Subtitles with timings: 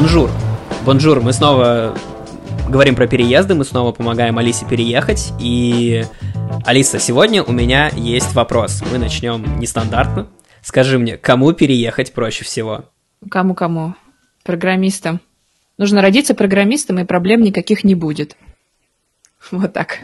[0.00, 0.30] Bonjour.
[0.86, 1.94] Bonjour, мы снова
[2.70, 5.30] говорим про переезды, мы снова помогаем Алисе переехать.
[5.38, 6.06] И,
[6.64, 8.82] Алиса, сегодня у меня есть вопрос.
[8.90, 10.28] Мы начнем нестандартно.
[10.62, 12.86] Скажи мне, кому переехать проще всего?
[13.30, 13.94] Кому-кому?
[14.42, 15.20] Программистам.
[15.76, 18.38] Нужно родиться программистом, и проблем никаких не будет.
[19.50, 19.98] Вот так.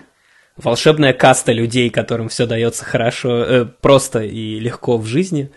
[0.59, 5.51] Волшебная каста людей, которым все дается хорошо, э, просто и легко в жизни.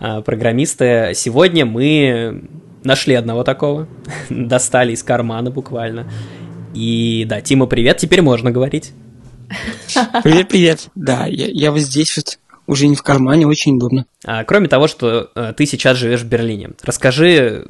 [0.00, 1.12] Э, программисты.
[1.14, 2.48] Сегодня мы
[2.86, 3.88] нашли одного такого,
[4.30, 6.10] достали из кармана буквально.
[6.74, 8.92] И да, Тима, привет, теперь можно говорить.
[10.24, 10.88] Привет, привет.
[10.96, 14.06] Да, я, я вот здесь вот уже не в кармане, очень удобно.
[14.24, 17.64] А, кроме того, что э, ты сейчас живешь в Берлине, расскажи,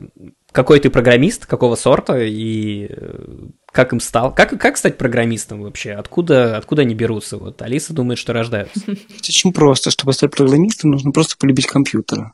[0.53, 4.35] какой ты программист, какого сорта и э, как им стал?
[4.35, 5.93] Как, как стать программистом вообще?
[5.93, 7.37] Откуда, откуда они берутся?
[7.37, 8.81] Вот Алиса думает, что рождаются.
[9.19, 9.91] Очень просто.
[9.91, 12.33] Чтобы стать программистом, нужно просто полюбить компьютер.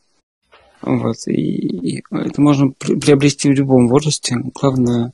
[0.83, 1.17] Вот.
[1.29, 4.37] И, это можно приобрести в любом возрасте.
[4.55, 5.13] Главное,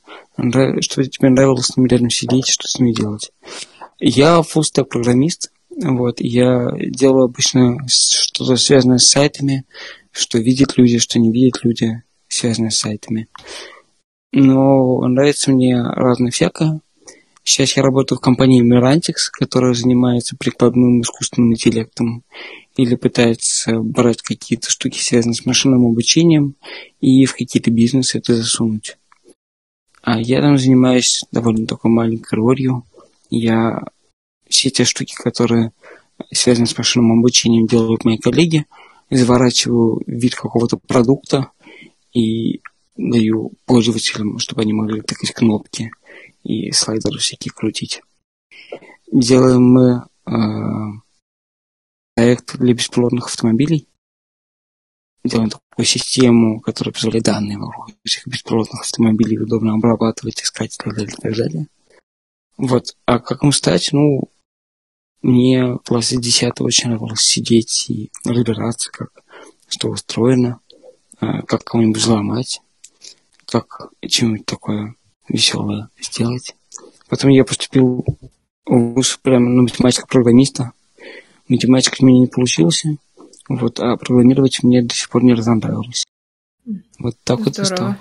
[0.81, 3.31] чтобы тебе нравилось с ними рядом сидеть, что с ними делать.
[3.99, 5.51] Я full программист.
[5.69, 6.19] Вот.
[6.19, 9.65] Я делаю обычно что-то связанное с сайтами,
[10.11, 13.27] что видят люди, что не видят люди связанные с сайтами.
[14.31, 16.81] Но нравится мне разное всякое.
[17.43, 22.23] Сейчас я работаю в компании Mirantix, которая занимается прикладным искусственным интеллектом
[22.81, 26.55] или пытается брать какие-то штуки, связанные с машинным обучением,
[27.01, 28.97] и в какие-то бизнесы это засунуть.
[30.01, 32.85] А я там занимаюсь довольно такой маленькой ролью.
[33.29, 33.83] Я
[34.47, 35.73] все те штуки, которые
[36.31, 38.65] связаны с машинным обучением, делают мои коллеги,
[39.09, 41.51] заворачиваю вид какого-то продукта,
[42.13, 42.61] и
[42.95, 45.91] даю пользователям, чтобы они могли тыкать кнопки
[46.43, 48.01] и слайдеры всякие крутить.
[49.11, 51.08] Делаем мы э,
[52.19, 53.87] проект для беспилотных автомобилей.
[55.23, 60.95] Делаем такую систему, которая позволяет данные вокруг этих беспилотных автомобилей удобно обрабатывать, искать и так
[60.95, 61.67] далее, и так далее.
[62.57, 62.97] Вот.
[63.05, 63.93] А как им стать?
[63.93, 64.29] Ну,
[65.21, 69.11] мне в классе 10 очень нравилось сидеть и разбираться, как
[69.69, 70.59] что устроено.
[71.21, 72.61] Э, как кого-нибудь взломать,
[73.45, 74.95] как чем-нибудь такое
[75.29, 76.53] веселое сделать.
[77.07, 78.03] Потом я поступил
[78.65, 79.61] в ВУЗ прямо на.
[79.61, 80.05] Математика
[81.49, 82.97] у меня не получился,
[83.47, 86.05] вот, а программировать мне до сих пор не разонравилось.
[86.99, 87.45] Вот так Здорово.
[87.45, 87.97] вот и стало.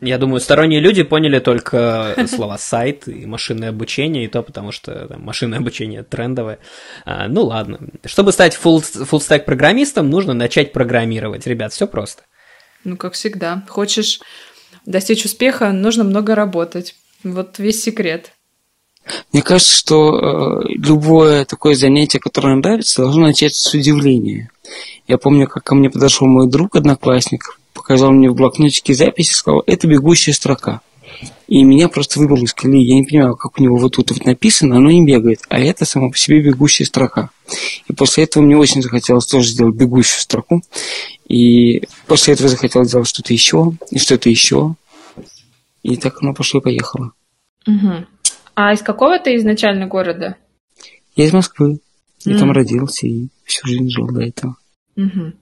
[0.00, 5.06] Я думаю, сторонние люди поняли только слова сайт и машинное обучение, и то потому что
[5.08, 6.58] там, машинное обучение трендовое.
[7.04, 7.78] А, ну ладно.
[8.04, 11.46] Чтобы стать full, full stack программистом, нужно начать программировать.
[11.46, 12.24] Ребят, все просто.
[12.82, 13.64] Ну, как всегда.
[13.68, 14.20] Хочешь
[14.84, 16.96] достичь успеха, нужно много работать.
[17.22, 18.32] Вот весь секрет.
[19.32, 24.50] Мне кажется, что э, любое такое занятие, которое нравится, должно начаться с удивления.
[25.06, 29.34] Я помню, как ко мне подошел мой друг, одноклассник, показал мне в блокнотике запись и
[29.34, 30.80] сказал, это бегущая строка.
[31.46, 32.84] И меня просто выбрал из колеи.
[32.84, 35.40] Я не понимаю, как у него вот тут вот написано, оно не бегает.
[35.48, 37.30] А это само по себе бегущая строка.
[37.86, 40.62] И после этого мне очень захотелось тоже сделать бегущую строку.
[41.28, 44.74] И после этого захотелось сделать что-то еще, и что-то еще.
[45.82, 47.12] И так оно пошло и поехало.
[47.66, 48.06] Угу.
[48.54, 50.36] А из какого ты изначально города?
[51.16, 51.78] Я из Москвы.
[52.24, 52.38] Я mm.
[52.38, 54.56] там родился и всю жизнь жил до этого.
[54.96, 55.32] Угу.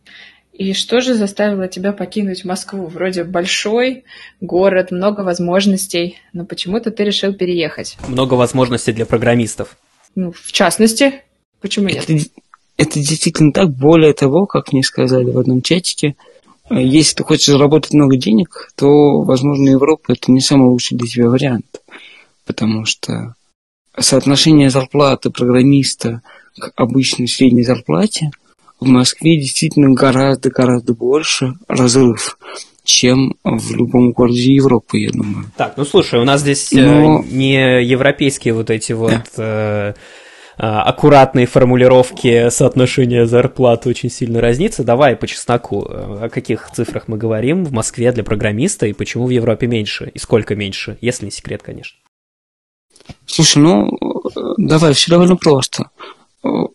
[0.53, 2.87] И что же заставило тебя покинуть Москву?
[2.87, 4.05] Вроде большой
[4.41, 7.97] город, много возможностей, но почему-то ты решил переехать.
[8.07, 9.77] Много возможностей для программистов.
[10.15, 11.23] Ну, в частности,
[11.61, 12.05] почему нет?
[12.09, 12.25] Это,
[12.77, 13.71] это действительно так.
[13.71, 16.17] Более того, как мне сказали в одном чатике,
[16.69, 21.09] э, если ты хочешь заработать много денег, то, возможно, Европа это не самый лучший для
[21.09, 21.81] тебя вариант.
[22.47, 23.35] Потому что
[23.99, 26.23] соотношение зарплаты программиста
[26.59, 28.31] к обычной средней зарплате–
[28.83, 32.37] в Москве действительно гораздо-гораздо больше разрыв,
[32.85, 35.47] чем в любом городе Европы, я думаю.
[35.57, 37.25] Так, ну слушай, у нас здесь э, Но...
[37.31, 39.95] не европейские вот эти вот да.
[39.95, 39.95] э,
[40.59, 44.83] а, аккуратные формулировки соотношения зарплат очень сильно разнится.
[44.83, 49.31] Давай по чесноку, о каких цифрах мы говорим в Москве для программиста и почему в
[49.31, 52.02] Европе меньше, и сколько меньше, если не секрет, конечно.
[53.27, 53.91] Слушай, ну
[54.59, 55.91] давай, все довольно просто.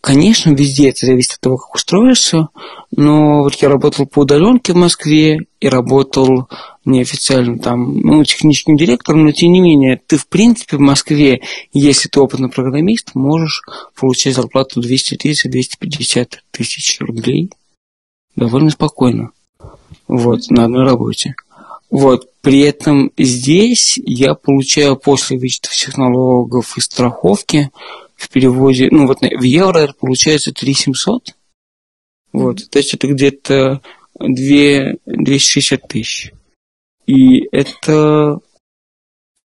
[0.00, 2.48] Конечно, везде это зависит от того, как устроишься,
[2.96, 6.48] но вот я работал по удаленке в Москве и работал
[6.86, 11.42] неофициально там, ну, техническим директором, но тем не менее, ты в принципе в Москве,
[11.74, 13.62] если ты опытный программист, можешь
[13.94, 17.50] получать зарплату 230-250 тысяч рублей
[18.36, 19.32] довольно спокойно.
[20.06, 21.34] Вот, на одной работе.
[21.90, 27.70] Вот, при этом здесь я получаю после вычетов всех налогов и страховки
[28.14, 31.34] в переводе, ну вот в евро получается 3700.
[32.32, 33.80] Вот, то есть это где-то
[34.18, 34.28] 2,
[35.06, 36.32] 260 тысяч.
[37.06, 38.40] И это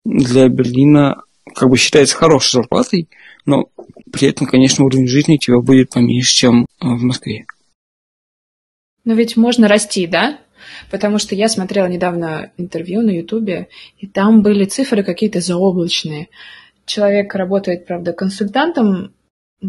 [0.05, 1.23] для Берлина
[1.55, 3.09] как бы считается хорошей зарплатой,
[3.45, 3.69] но
[4.11, 7.45] при этом, конечно, уровень жизни у тебя будет поменьше, чем в Москве.
[9.05, 10.41] Но ведь можно расти, да?
[10.91, 16.29] Потому что я смотрела недавно интервью на Ютубе, и там были цифры какие-то заоблачные.
[16.85, 19.13] Человек работает, правда, консультантом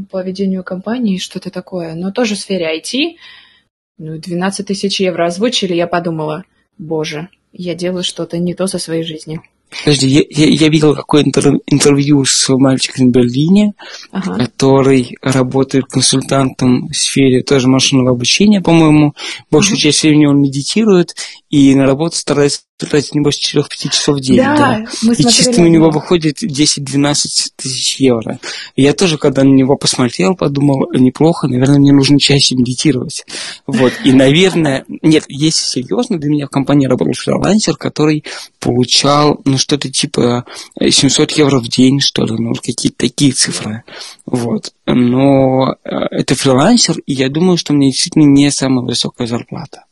[0.09, 3.17] по ведению компании, что-то такое, но тоже в сфере IT.
[3.99, 6.45] Ну, 12 тысяч евро озвучили, я подумала,
[6.77, 9.43] боже, я делаю что-то не то со своей жизнью.
[9.83, 13.73] Подожди, я, я, я видел какое-то интервью с мальчиком в Берлине,
[14.11, 14.35] ага.
[14.35, 19.13] который работает консультантом в сфере тоже машинного обучения, по-моему.
[19.51, 19.81] Большую ага.
[19.81, 21.15] часть времени он медитирует
[21.49, 24.37] и на работу старается тратить не больше 4-5 часов в день.
[24.37, 24.85] Да, да.
[25.03, 27.15] Мы и чисто у него выходит 10-12
[27.55, 28.39] тысяч евро.
[28.75, 33.25] я тоже, когда на него посмотрел, подумал, неплохо, наверное, мне нужно чаще медитировать.
[33.67, 33.93] Вот.
[34.03, 38.23] И, наверное, нет, если серьезно, для меня в компании работал фрилансер, который
[38.59, 40.45] получал, ну, что-то типа
[40.79, 43.83] 700 евро в день, что ли, ну, какие-то такие цифры.
[44.25, 44.73] Вот.
[44.85, 49.85] Но э, это фрилансер, и я думаю, что мне действительно не самая высокая зарплата.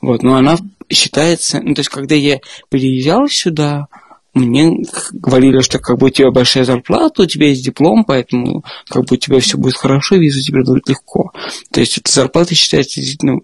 [0.00, 0.56] Вот, но она
[0.90, 3.88] считается, ну, то есть, когда я приезжал сюда,
[4.34, 9.04] мне говорили, что как бы у тебя большая зарплата, у тебя есть диплом, поэтому как
[9.04, 11.32] бы у тебя все будет хорошо, визу тебе дадут легко.
[11.72, 13.40] То есть эта зарплата считается действительно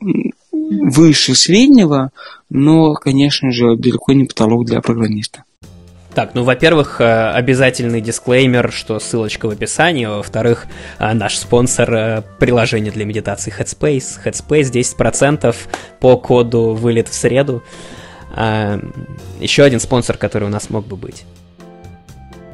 [0.52, 2.10] выше среднего,
[2.50, 5.44] но, конечно же, далеко не потолок для программиста.
[6.14, 10.66] Так, ну, во-первых, э, обязательный дисклеймер, что ссылочка в описании, во-вторых,
[11.00, 14.24] э, наш спонсор э, приложение для медитации Headspace.
[14.24, 15.56] Headspace 10%
[15.98, 17.62] по коду вылет в среду.
[19.38, 21.24] Еще один спонсор, который у нас мог бы быть.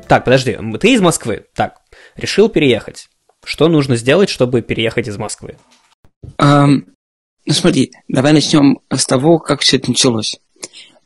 [0.09, 1.47] Так, подожди, ты из Москвы?
[1.55, 1.77] Так,
[2.17, 3.09] решил переехать.
[3.45, 5.57] Что нужно сделать, чтобы переехать из Москвы?
[6.39, 6.83] Um,
[7.47, 10.39] ну смотри, давай начнем с того, как все это началось.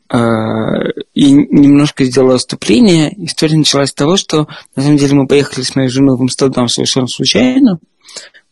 [0.07, 0.77] А,
[1.13, 3.13] и немножко сделала отступление.
[3.25, 6.67] История началась с того, что на самом деле мы поехали с моей женой в Амстердам
[6.67, 7.79] совершенно случайно,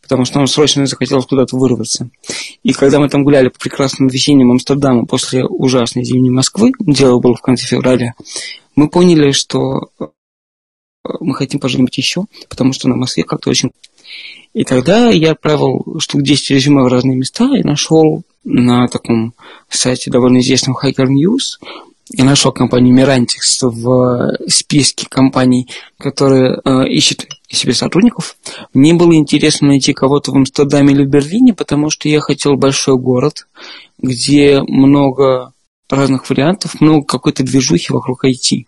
[0.02, 2.10] потому что нам срочно захотелось куда-то вырваться.
[2.64, 7.36] И когда мы там гуляли по прекрасным весенним Амстердаму после ужасной зимней Москвы, дело было
[7.36, 8.14] в конце февраля,
[8.74, 10.06] мы поняли, что э,
[11.20, 13.70] мы хотим пожить еще, потому что на Москве как-то очень...
[14.54, 19.34] И тогда я отправил штук 10 резюме в разные места и нашел на таком
[19.68, 21.58] сайте довольно известном Hacker News.
[22.10, 25.68] Я нашел компанию Mirantix в списке компаний,
[25.98, 28.36] которые э, ищут себе сотрудников.
[28.74, 32.98] Мне было интересно найти кого-то в Амстердаме или в Берлине, потому что я хотел большой
[32.98, 33.46] город,
[33.98, 35.52] где много
[35.88, 38.64] разных вариантов, много какой-то движухи вокруг IT.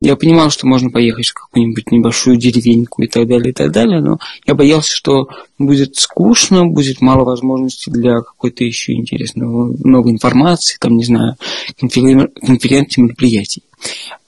[0.00, 4.00] Я понимал, что можно поехать в какую-нибудь небольшую деревеньку и так далее, и так далее,
[4.00, 5.28] но я боялся, что
[5.58, 11.34] будет скучно, будет мало возможностей для какой-то еще интересного, новой информации, там, не знаю,
[11.80, 13.64] конференций, мероприятий.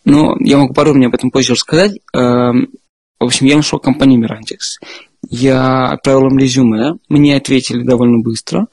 [0.05, 1.99] Но я могу подробнее об этом позже рассказать.
[2.15, 2.71] Эм,
[3.21, 4.85] в общем, я нашел компанию Mirantix.
[5.29, 8.67] Я отправил им резюме, мне ответили довольно быстро.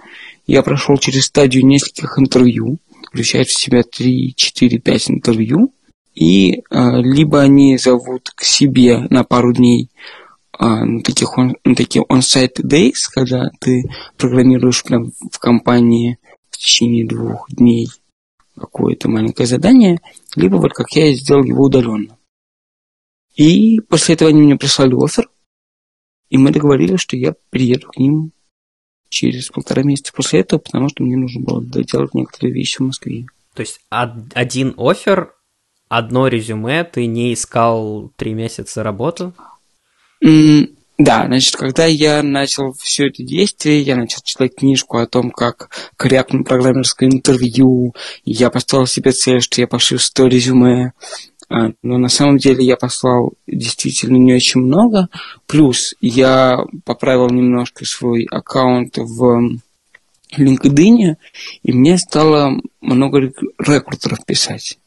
[0.47, 5.73] Я прошел через стадию нескольких интервью, включает в себя 3, 4, 5 интервью
[6.17, 9.91] и а, либо они зовут к себе на пару дней
[10.51, 13.83] а, на таких он, на такие on-site days, когда ты
[14.17, 16.17] программируешь прям в компании
[16.50, 17.89] в течение двух дней
[18.55, 20.00] какое-то маленькое задание,
[20.36, 22.17] либо вот как я сделал его удаленно.
[23.36, 25.29] И после этого они мне прислали офер,
[26.31, 28.31] и мы договорились, что я приеду к ним
[29.09, 33.27] через полтора месяца после этого, потому что мне нужно было доделать некоторые вещи в Москве.
[33.53, 35.37] То есть один офер
[35.89, 39.34] одно резюме, ты не искал три месяца работу?
[40.24, 45.29] Mm, да, значит, когда я начал все это действие, я начал читать книжку о том,
[45.29, 47.94] как корректно программерское интервью,
[48.25, 50.94] я поставил себе цель, что я пошлю 100 резюме,
[51.50, 55.08] а, но на самом деле я послал действительно не очень много.
[55.46, 59.60] Плюс я поправил немножко свой аккаунт в
[60.38, 61.15] LinkedIn,
[61.63, 64.77] и мне стало много рекрутеров писать.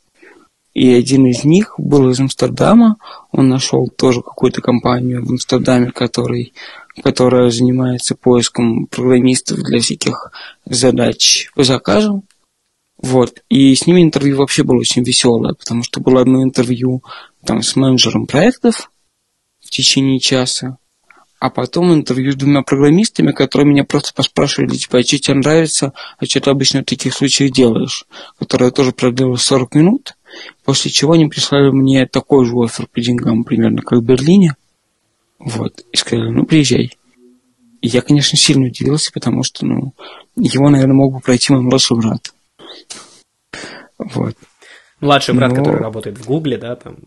[0.73, 2.97] И один из них был из Амстердама.
[3.33, 6.53] Он нашел тоже какую-то компанию в Амстердаме, который,
[7.03, 10.33] которая занимается поиском программистов для всяких
[10.65, 12.25] задач по заказу.
[13.03, 13.43] Вот.
[13.49, 17.03] И с ними интервью вообще было очень веселое, потому что было одно интервью
[17.45, 18.91] там, с менеджером проектов
[19.61, 20.79] в течение часа,
[21.41, 25.95] а потом интервью с двумя программистами, которые меня просто поспрашивали, типа, а что тебе нравится,
[26.19, 28.05] а что ты обычно в таких случаях делаешь,
[28.39, 30.17] которое тоже продлилось 40 минут,
[30.65, 34.57] После чего они прислали мне такой же офер по деньгам, примерно как в Берлине.
[35.39, 35.85] Вот.
[35.93, 36.93] И сказали, ну, приезжай.
[37.81, 39.95] И я, конечно, сильно удивился, потому что, ну,
[40.37, 42.33] его, наверное, мог бы пройти мой младший брат.
[43.99, 44.37] Вот.
[45.01, 45.57] Младший брат, но...
[45.57, 46.99] который работает в Гугле, да, там.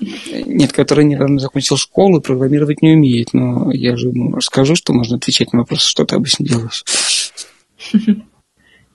[0.00, 5.16] Нет, который недавно закончил школу, программировать не умеет, но я же ему расскажу, что можно
[5.16, 6.84] отвечать на вопрос, что ты обычно делаешь.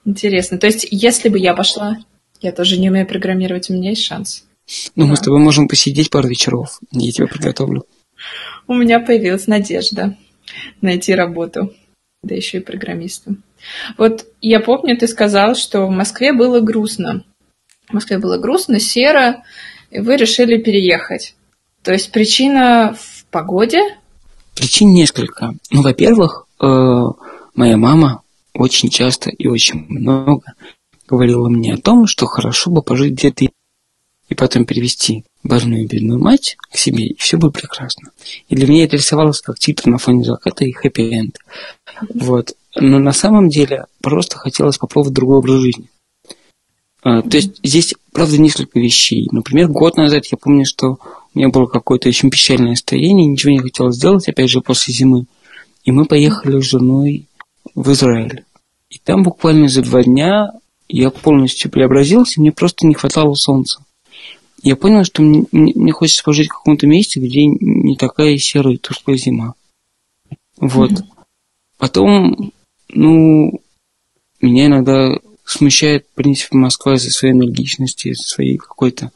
[0.05, 0.58] Интересно.
[0.58, 1.98] То есть, если бы я пошла,
[2.44, 4.46] я тоже не умею программировать, у меня есть шанс.
[4.96, 5.10] Ну, да.
[5.12, 7.86] мы с тобой можем посидеть пару вечеров, я тебя подготовлю.
[8.68, 10.18] У меня появилась надежда
[10.82, 11.74] найти работу,
[12.22, 13.44] да еще и программистом.
[13.98, 17.24] Вот я помню, ты сказал, что в Москве было грустно.
[17.88, 19.44] В Москве было грустно, серо,
[19.90, 21.36] и вы решили переехать.
[21.82, 23.82] То есть причина в погоде?
[24.56, 25.54] Причин несколько.
[25.72, 26.66] Ну, во-первых, э,
[27.56, 28.22] моя мама
[28.54, 30.54] очень часто и очень много
[31.13, 33.46] говорила мне о том, что хорошо бы пожить где-то
[34.29, 38.12] и потом перевести больную бедную мать к себе, и все будет прекрасно.
[38.50, 41.38] И для меня это рисовалось как титр на фоне заката и хэппи-энд.
[42.15, 42.55] Вот.
[42.75, 45.89] Но на самом деле просто хотелось попробовать другой образ жизни.
[47.03, 49.27] А, то есть здесь, правда, несколько вещей.
[49.32, 50.98] Например, год назад я помню, что
[51.34, 55.25] у меня было какое-то очень печальное настроение, ничего не хотелось сделать, опять же, после зимы.
[55.84, 57.27] И мы поехали с женой
[57.75, 58.46] в Израиль.
[58.89, 60.51] И там буквально за два дня
[60.88, 63.84] я полностью преобразился, мне просто не хватало солнца.
[64.62, 69.18] Я понял, что мне, мне хочется пожить в каком-то месте, где не такая серая тусклая
[69.18, 69.56] зима.
[70.58, 70.92] Вот.
[70.92, 71.06] Mm-hmm.
[71.78, 72.54] Потом,
[72.90, 73.62] ну,
[74.42, 79.12] меня иногда смущает, в принципе, Москва из-за своей энергичности, из-за своей какой-то,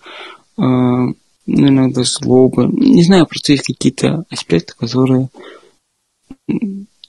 [0.58, 2.68] э, ну, иногда злобы.
[2.68, 5.30] Не знаю, просто есть какие-то аспекты, которые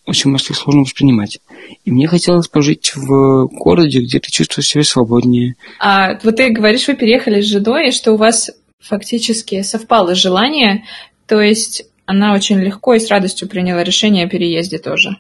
[0.09, 1.39] очень Москве сложно воспринимать.
[1.85, 5.55] И мне хотелось пожить в городе, где ты чувствуешь себя свободнее.
[5.79, 8.51] А вот ты говоришь, вы переехали с женой, и что у вас
[8.81, 10.85] фактически совпало желание,
[11.27, 15.19] то есть она очень легко и с радостью приняла решение о переезде тоже.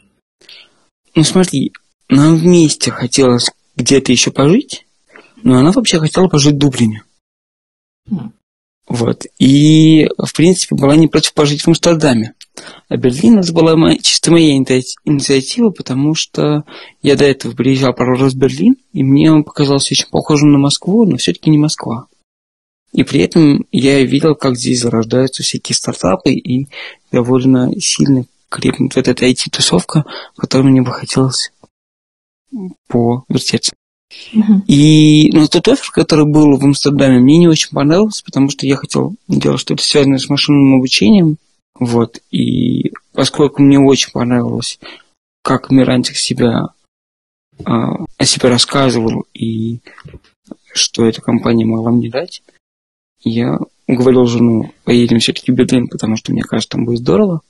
[1.15, 1.73] Ну смотри,
[2.09, 4.87] нам вместе хотелось где-то еще пожить,
[5.43, 7.03] но она вообще хотела пожить в Дублине.
[8.11, 8.31] Mm.
[8.89, 9.27] Вот.
[9.39, 12.33] И, в принципе, была не против пожить в Амстердаме.
[12.89, 16.65] А Берлин это была моя, чисто моя инициатива, потому что
[17.03, 20.59] я до этого приезжал пару раз в Берлин, и мне он показался очень похожим на
[20.59, 22.07] Москву, но все-таки не Москва.
[22.93, 26.67] И при этом я видел, как здесь зарождаются всякие стартапы, и
[27.13, 30.05] довольно сильно крепнет вот эта IT-тусовка,
[30.37, 31.53] которой мне бы хотелось
[32.89, 33.75] повертеться.
[34.67, 38.77] И ну, тот офер, который был в Амстердаме, мне не очень понравился, потому что я
[38.77, 41.37] хотел делать что-то связанное с машинным обучением,
[41.79, 44.79] вот, и поскольку мне очень понравилось,
[45.43, 46.69] как Мирантик себя
[47.65, 49.81] а, о себе рассказывал и
[50.73, 52.43] что эта компания могла мне дать,
[53.23, 57.41] я уговорил жену, поедем все-таки в Берлин, потому что мне кажется, там будет здорово.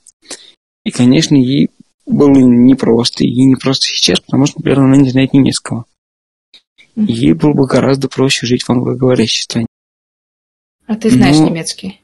[0.85, 1.71] И, конечно, ей
[2.07, 5.85] было непросто, ей не просто сейчас, потому что, например, она не знает немецкого.
[7.07, 9.67] Ей было бы гораздо проще жить в англоговорящей стране.
[10.87, 11.49] А ты знаешь Но...
[11.49, 12.01] немецкий?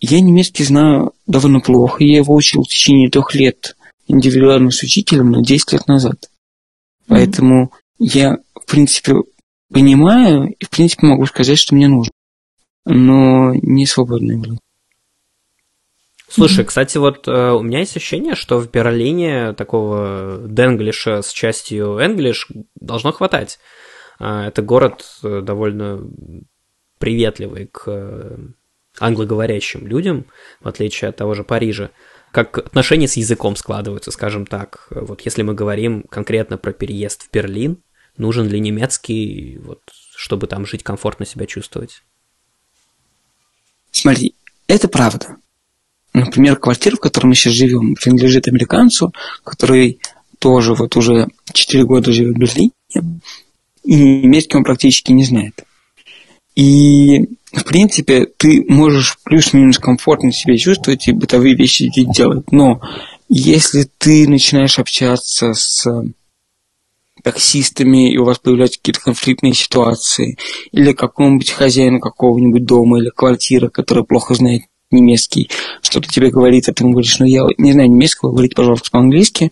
[0.00, 2.04] Я немецкий знаю довольно плохо.
[2.04, 6.30] Я его учил в течение трех лет индивидуально с учителем, но 10 лет назад.
[7.06, 8.06] Поэтому mm-hmm.
[8.06, 9.16] я, в принципе,
[9.70, 12.12] понимаю и, в принципе, могу сказать, что мне нужно.
[12.86, 14.58] Но не свободный был.
[16.28, 16.68] Слушай, mm-hmm.
[16.68, 22.48] кстати, вот э, у меня есть ощущение, что в Берлине такого денглиша с частью энглиш
[22.78, 23.58] должно хватать.
[24.18, 26.02] Э, это город э, довольно
[26.98, 28.36] приветливый к э,
[28.98, 30.26] англоговорящим людям,
[30.60, 31.90] в отличие от того же Парижа,
[32.32, 34.88] как отношения с языком складываются, скажем так.
[34.90, 37.78] Вот если мы говорим конкретно про переезд в Берлин,
[38.16, 39.80] нужен ли немецкий, вот,
[40.14, 42.02] чтобы там жить комфортно себя чувствовать?
[43.90, 44.34] Смотри,
[44.66, 45.36] это правда.
[46.12, 49.12] Например, квартира, в которой мы сейчас живем, принадлежит американцу,
[49.44, 50.00] который
[50.38, 52.72] тоже вот уже 4 года живет в Берлине,
[53.88, 55.64] и немецкий он практически не знает.
[56.54, 62.52] И в принципе, ты можешь плюс-минус комфортно себя чувствовать и бытовые вещи делать.
[62.52, 62.82] Но
[63.30, 65.86] если ты начинаешь общаться с
[67.24, 70.36] таксистами, и у вас появляются какие-то конфликтные ситуации,
[70.70, 75.48] или какому-нибудь хозяину какого-нибудь дома или квартиры, который плохо знает немецкий,
[75.80, 79.50] что-то тебе говорит, а ты ему говоришь, ну я не знаю немецкого, говорить, пожалуйста, по-английски,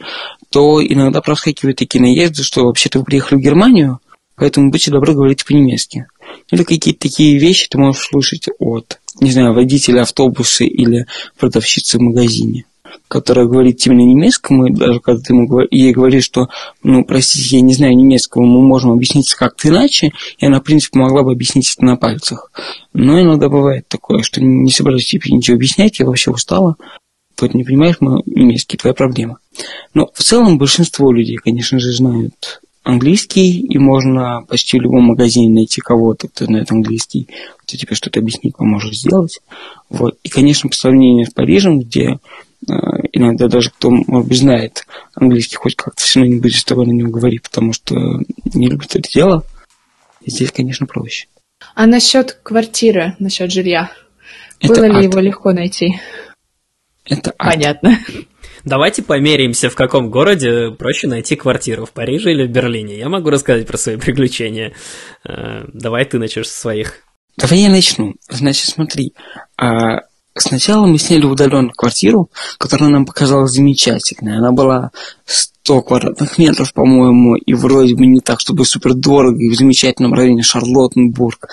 [0.51, 4.01] то иногда проскакивают такие наезды, что вообще-то вы приехали в Германию,
[4.37, 6.07] поэтому будьте добры говорить по-немецки.
[6.51, 11.07] Или какие-то такие вещи ты можешь слышать от, не знаю, водителя автобуса или
[11.39, 12.65] продавщицы в магазине
[13.09, 16.49] которая говорит тебе на немецком, и даже когда ты ему, ей говоришь, что,
[16.83, 20.99] ну, простите, я не знаю немецкого, мы можем объяснить как-то иначе, и она, в принципе,
[20.99, 22.51] могла бы объяснить это на пальцах.
[22.93, 26.77] Но иногда бывает такое, что не собираюсь тебе ничего объяснять, я вообще устала,
[27.41, 29.39] вот не понимаешь, мы немецкий, твоя проблема.
[29.95, 35.51] Но в целом большинство людей, конечно же, знают английский, и можно почти в любом магазине
[35.51, 37.29] найти кого-то, кто знает английский,
[37.59, 39.41] кто тебе что-то объяснит, поможет сделать.
[39.91, 40.17] Вот.
[40.23, 42.19] И, конечно, по сравнению с Парижем, где
[42.69, 42.73] э,
[43.13, 46.87] иногда даже кто, может быть, знает английский хоть как-то, все равно не будет с тобой
[46.87, 47.97] на нем говорить, потому что
[48.55, 49.43] не любит это дело,
[50.25, 51.27] здесь, конечно, проще.
[51.75, 53.91] А насчет квартиры, насчет жилья?
[54.61, 54.93] Это Было ад.
[54.93, 55.99] ли его легко найти?
[57.05, 57.55] Это ад.
[57.55, 57.99] Понятно.
[58.67, 62.99] Давайте померяемся, в каком городе проще найти квартиру, в Париже или в Берлине.
[62.99, 64.75] Я могу рассказать про свои приключения.
[65.25, 66.95] Э, давай ты начнешь со своих.
[67.37, 68.15] Давай я начну.
[68.29, 69.15] Значит, смотри.
[69.57, 70.01] А,
[70.35, 74.39] сначала мы сняли удаленную квартиру, которая нам показалась замечательной.
[74.39, 74.91] Она была
[75.27, 80.13] 100 квадратных метров, по-моему, и вроде бы не так, чтобы супер дорого, и в замечательном
[80.13, 81.47] районе Шарлоттенбург.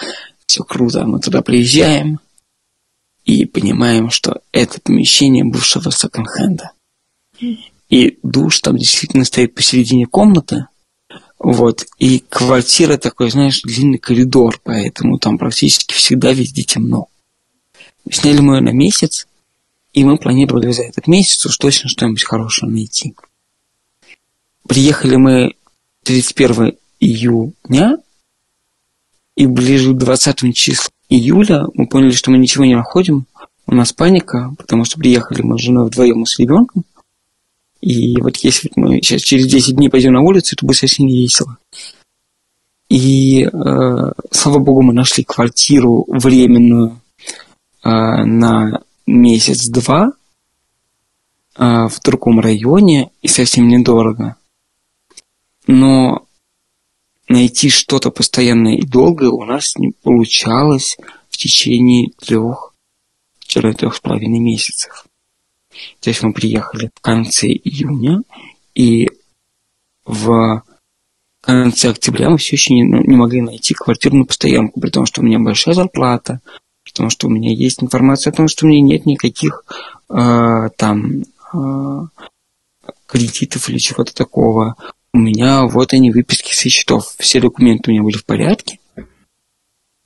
[0.48, 1.06] Все круто.
[1.06, 2.20] Мы туда приезжаем
[3.24, 6.72] и понимаем, что это помещение бывшего секонд-хенда.
[7.90, 10.68] И душ там действительно стоит посередине комнаты.
[11.40, 11.86] Вот.
[12.00, 17.08] И квартира такой, знаешь, длинный коридор, поэтому там практически всегда везде темно.
[18.10, 19.28] Сняли мы ее на месяц,
[19.94, 23.14] и мы планировали за этот месяц уж точно что-нибудь хорошее найти.
[24.68, 25.56] Приехали мы
[26.04, 27.98] 31 июня,
[29.36, 33.26] и ближе к 20 числу июля мы поняли, что мы ничего не находим.
[33.66, 36.86] У нас паника, потому что приехали мы с женой вдвоем и с ребенком.
[37.84, 41.18] И вот если мы сейчас через 10 дней пойдем на улицу, это будет совсем не
[41.18, 41.58] весело.
[42.88, 43.50] И, э,
[44.32, 47.02] слава богу, мы нашли квартиру временную
[47.84, 50.14] э, на месяц-два
[51.58, 54.38] э, в другом районе и совсем недорого.
[55.68, 56.26] Но
[57.28, 60.98] найти что-то постоянное и долгое у нас не получалось
[61.30, 65.06] в течение трех-трех с половиной месяцев.
[66.00, 68.22] То есть мы приехали в конце июня,
[68.76, 69.10] и
[70.06, 70.64] в
[71.42, 75.06] конце октября мы все еще не, ну, не могли найти квартиру на постоянку, при том,
[75.06, 76.42] что у меня большая зарплата,
[76.84, 79.64] при том, что у меня есть информация о том, что у меня нет никаких
[80.10, 82.08] э, там э,
[83.06, 84.76] кредитов или чего-то такого.
[85.14, 87.14] У меня вот они выписки со счетов.
[87.20, 88.80] Все документы у меня были в порядке.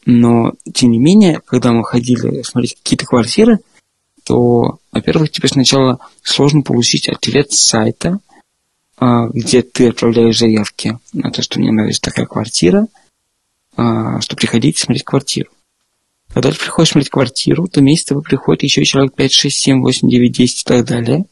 [0.06, 3.60] Но, тем не менее, когда мы ходили смотреть какие-то квартиры,
[4.28, 8.20] то, во-первых, тебе сначала сложно получить ответ с сайта,
[8.98, 12.88] а, где ты отправляешь заявки на то, что мне нравится такая квартира,
[13.78, 15.50] а, что приходите смотреть квартиру.
[16.34, 20.10] Когда ты приходишь смотреть квартиру, то вместе тобой приходит еще человек 5, 6, 7, 8,
[20.10, 21.26] 9, 10 и так далее.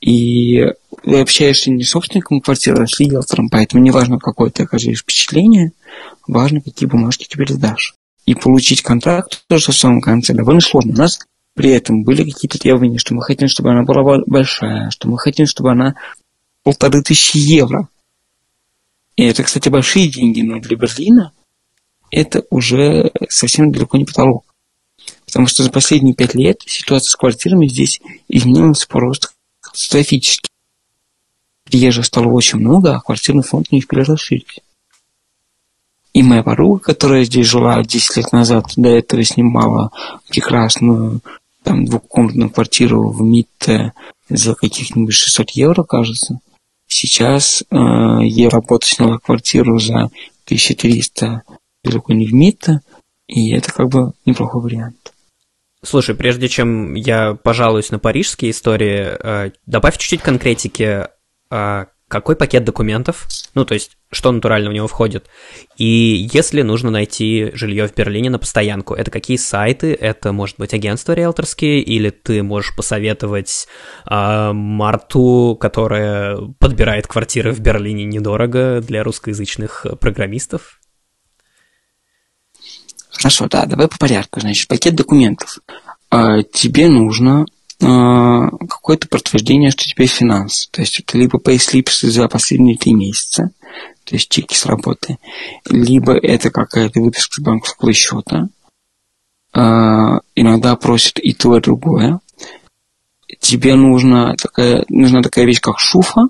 [0.00, 0.64] И
[1.04, 5.72] вы общаешься не с собственником квартиры, а с риэлтором, поэтому неважно, какое ты оказываешь впечатление,
[6.26, 7.94] важно, какие бумажки тебе сдашь.
[8.24, 10.92] И получить контракт тоже в самом конце довольно сложно.
[10.94, 11.20] У нас
[11.54, 15.46] при этом были какие-то требования, что мы хотим, чтобы она была большая, что мы хотим,
[15.46, 15.94] чтобы она
[16.62, 17.88] полторы тысячи евро.
[19.16, 21.32] И это, кстати, большие деньги, но для Берлина
[22.10, 24.44] это уже совсем далеко не потолок.
[25.26, 29.28] Потому что за последние пять лет ситуация с квартирами здесь изменилась просто
[29.60, 30.50] катастрофически.
[31.64, 34.60] Приезжих стало очень много, а квартирный фонд не успели расширить.
[36.12, 39.90] И моя подруга, которая здесь жила 10 лет назад, до этого снимала
[40.28, 41.22] прекрасную
[41.62, 43.92] там двухкомнатную квартиру в МИТ
[44.28, 46.40] за каких-нибудь 600 евро, кажется.
[46.86, 47.76] Сейчас э,
[48.22, 50.10] ей работа сняла квартиру за
[50.44, 51.42] 1300
[51.84, 52.68] далеко не в МИТ,
[53.26, 55.12] и это как бы неплохой вариант.
[55.84, 61.08] Слушай, прежде чем я пожалуюсь на парижские истории, э, добавь чуть-чуть конкретики.
[61.50, 65.26] Э, какой пакет документов, ну, то есть, что натурально в него входит.
[65.76, 69.94] И если нужно найти жилье в Берлине на постоянку, это какие сайты?
[69.94, 73.66] Это, может быть, агентства риэлторские, или ты можешь посоветовать
[74.08, 80.78] э, Марту, которая подбирает квартиры в Берлине недорого для русскоязычных программистов?
[83.10, 84.40] Хорошо, да, давай по порядку.
[84.40, 85.58] Значит, пакет документов.
[86.10, 87.46] Э, тебе нужно
[87.82, 90.68] а, какое-то подтверждение, что есть финансы.
[90.70, 93.50] То есть это либо payslips за последние три месяца,
[94.12, 95.16] то есть чеки с работы,
[95.70, 98.50] либо это какая-то выписка с банковского счета.
[99.56, 102.20] Uh, иногда просят и то, и другое.
[103.40, 106.28] Тебе нужна такая, нужна такая вещь, как шуфа.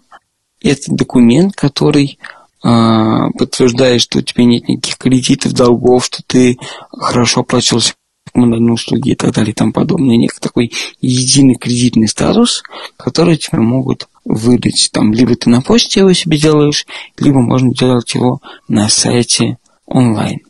[0.61, 2.21] Это документ, который
[2.64, 6.59] uh, подтверждает, что у тебя нет никаких кредитов, долгов, что ты
[6.92, 7.95] хорошо оплачивался
[8.33, 10.16] коммунальные услуги и так далее и тому подобное.
[10.16, 12.62] Некий такой единый кредитный статус,
[12.97, 14.90] который тебе могут выдать.
[14.92, 16.87] Там либо ты на почте его себе делаешь,
[17.18, 20.40] либо можно делать его на сайте онлайн.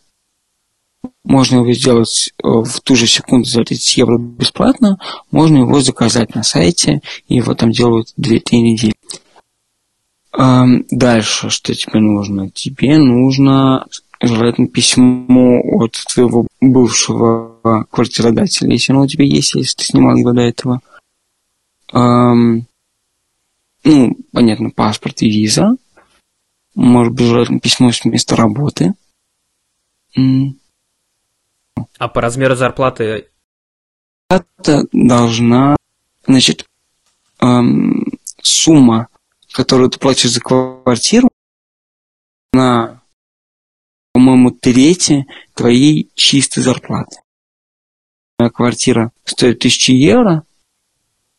[1.24, 4.98] Можно его сделать э, в ту же секунду за 30 евро бесплатно,
[5.30, 8.94] можно его заказать на сайте, и его там делают 2-3 недели.
[10.36, 12.50] Эм, дальше, что тебе нужно?
[12.50, 13.86] Тебе нужно
[14.20, 20.32] желательно письмо от твоего бывшего квартиродателя, если оно у тебя есть, если ты снимал его
[20.32, 20.80] до этого.
[23.84, 25.76] Ну, понятно, паспорт и виза.
[26.74, 28.94] Может быть, желательно письмо с места работы.
[31.98, 33.28] А по размеру зарплаты?
[34.28, 35.76] Это должна,
[36.26, 36.66] значит,
[37.40, 38.04] эм,
[38.40, 39.08] сумма,
[39.50, 41.28] которую ты платишь за квартиру,
[42.52, 43.02] на,
[44.12, 47.20] по-моему, трети твоей чистой зарплаты.
[48.38, 50.44] Моя квартира стоит 1000 евро,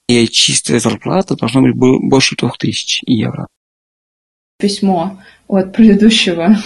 [0.07, 3.47] и чистая зарплата должна быть больше 2000 евро.
[4.59, 6.57] Письмо от предыдущего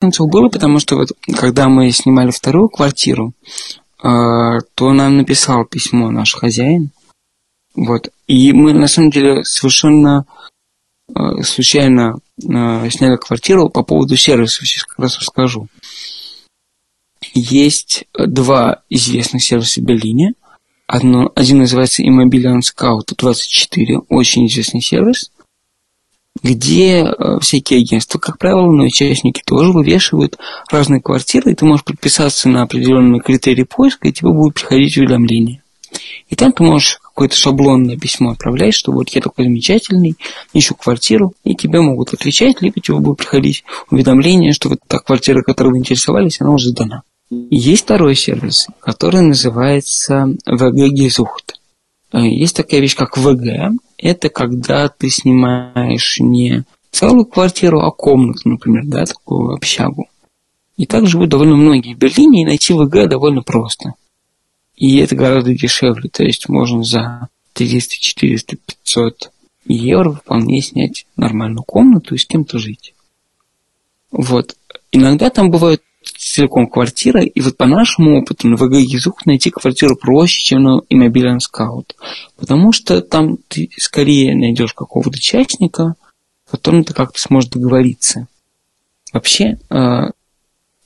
[0.00, 3.32] было, потому что вот когда мы снимали вторую квартиру,
[4.02, 4.08] э,
[4.74, 6.90] то нам написал письмо наш хозяин.
[7.74, 8.10] Вот.
[8.26, 10.26] И мы на самом деле совершенно
[11.08, 15.68] э, случайно э, сняли квартиру по поводу сервиса, сейчас как раз расскажу.
[17.34, 20.34] Есть два известных сервиса в Берлине.
[20.86, 25.30] Одно, один называется Immobilian Scout 24, очень известный сервис
[26.42, 30.38] где э, всякие агентства, как правило, но участники тоже вывешивают
[30.70, 35.62] разные квартиры, и ты можешь подписаться на определенные критерии поиска, и тебе будут приходить уведомления.
[36.28, 40.16] И там ты можешь какое-то шаблонное письмо отправлять, что вот я такой замечательный,
[40.52, 45.42] ищу квартиру, и тебе могут отвечать, либо тебе будут приходить уведомления, что вот та квартира,
[45.42, 47.02] которой вы интересовались, она уже сдана.
[47.30, 51.54] Есть второй сервис, который называется VG Gesucht.
[52.12, 53.72] Э, есть такая вещь, как ВГ.
[53.98, 60.08] Это когда ты снимаешь не целую квартиру, а комнату, например, да, такую общагу.
[60.76, 63.94] И так живут довольно многие в Берлине, и найти ВГ довольно просто.
[64.76, 69.32] И это гораздо дешевле, то есть можно за 300, 400, 500
[69.64, 72.94] евро вполне снять нормальную комнату и с кем-то жить.
[74.12, 74.56] Вот.
[74.92, 80.44] Иногда там бывают целиком квартира, и вот по нашему опыту на Язук найти квартиру проще,
[80.44, 81.92] чем на Immobilian Scout,
[82.36, 85.94] потому что там ты скорее найдешь какого-то частника,
[86.50, 88.28] которым ты как-то сможешь договориться.
[89.12, 90.10] Вообще, э,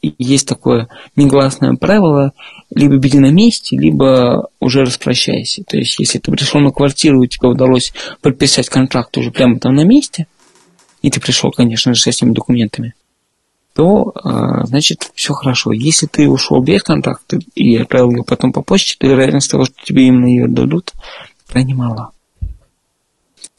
[0.02, 2.32] есть такое негласное правило,
[2.74, 5.62] либо беги на месте, либо уже распрощайся.
[5.64, 9.74] То есть, если ты пришел на квартиру, и тебе удалось подписать контракт уже прямо там
[9.74, 10.26] на месте,
[11.02, 12.94] и ты пришел, конечно же, с этими документами,
[13.80, 15.72] то, а, значит, все хорошо.
[15.72, 19.74] Если ты ушел без контакта и отправил ее потом по почте, то вероятность того, что
[19.82, 20.92] тебе именно ее дадут,
[21.46, 22.10] крайне мала.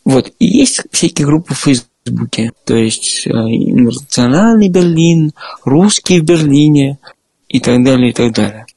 [0.06, 0.32] Вот.
[0.38, 5.32] И есть всякие группы в Фейсбуке, то есть а, национальный Берлин,
[5.64, 7.00] русский в Берлине
[7.48, 8.68] и так далее, и так далее.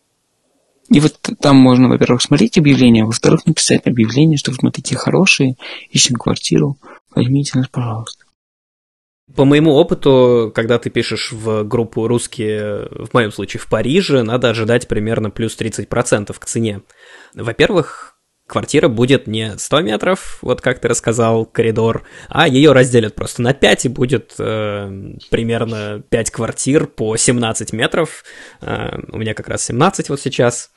[0.88, 4.96] И вот там можно, во-первых, смотреть объявления, а во-вторых, написать объявление, что вот мы такие
[4.96, 5.56] хорошие,
[5.90, 6.78] ищем квартиру,
[7.14, 8.23] возьмите нас, пожалуйста.
[9.34, 14.50] По моему опыту, когда ты пишешь в группу русские, в моем случае в Париже, надо
[14.50, 16.82] ожидать примерно плюс 30% к цене.
[17.32, 23.40] Во-первых, квартира будет не 100 метров, вот как ты рассказал, коридор, а ее разделят просто
[23.40, 28.24] на 5 и будет э, примерно 5 квартир по 17 метров.
[28.60, 30.70] Э, у меня как раз 17 вот сейчас.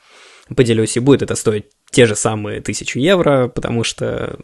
[0.56, 4.40] Поделюсь, и будет это стоить те же самые 1000 евро, потому что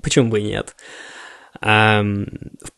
[0.00, 0.76] почему бы и нет.
[1.60, 2.75] В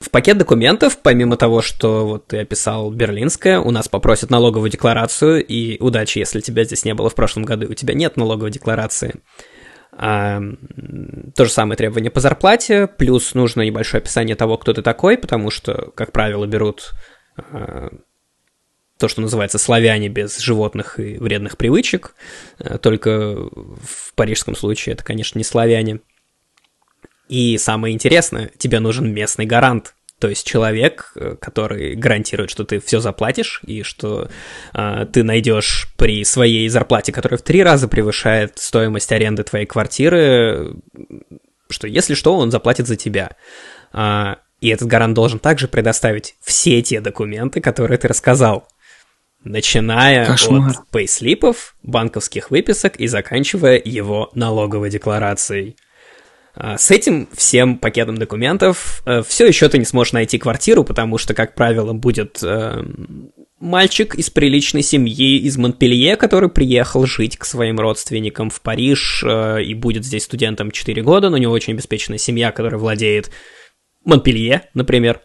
[0.00, 5.44] в пакет документов, помимо того, что вот ты описал берлинское, у нас попросят налоговую декларацию,
[5.44, 9.16] и удачи, если тебя здесь не было в прошлом году, у тебя нет налоговой декларации.
[9.92, 10.40] А,
[11.34, 15.50] то же самое требование по зарплате, плюс нужно небольшое описание того, кто ты такой, потому
[15.50, 16.92] что, как правило, берут
[17.36, 17.88] а,
[18.98, 22.14] то, что называется славяне без животных и вредных привычек,
[22.58, 26.00] а, только в парижском случае это, конечно, не славяне.
[27.28, 29.94] И самое интересное, тебе нужен местный гарант.
[30.18, 34.28] То есть человек, э, который гарантирует, что ты все заплатишь и что
[34.74, 40.74] э, ты найдешь при своей зарплате, которая в три раза превышает стоимость аренды твоей квартиры,
[41.70, 43.36] что если что, он заплатит за тебя.
[43.92, 48.66] А, и этот гарант должен также предоставить все те документы, которые ты рассказал.
[49.44, 50.70] Начиная Кошмар.
[50.70, 55.76] от пейслипов, банковских выписок и заканчивая его налоговой декларацией.
[56.60, 61.16] А, с этим всем пакетом документов э, все еще ты не сможешь найти квартиру, потому
[61.16, 62.84] что, как правило, будет э,
[63.60, 69.62] мальчик из приличной семьи из Монпелье, который приехал жить к своим родственникам в Париж э,
[69.62, 73.30] и будет здесь студентом 4 года, но у него очень обеспеченная семья, которая владеет
[74.04, 75.20] Монпелье, например.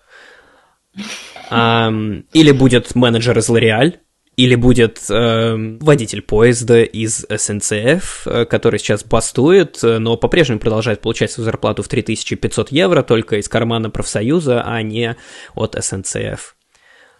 [1.50, 4.00] Или будет менеджер из Лореаль,
[4.36, 11.02] или будет э, водитель поезда из СНЦФ, э, который сейчас бастует, э, но по-прежнему продолжает
[11.02, 15.16] получать свою зарплату в 3500 евро только из кармана профсоюза, а не
[15.54, 16.56] от СНЦФ.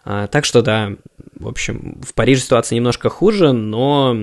[0.04, 0.92] А, так что да,
[1.38, 4.16] в общем, в Париже ситуация немножко хуже, но,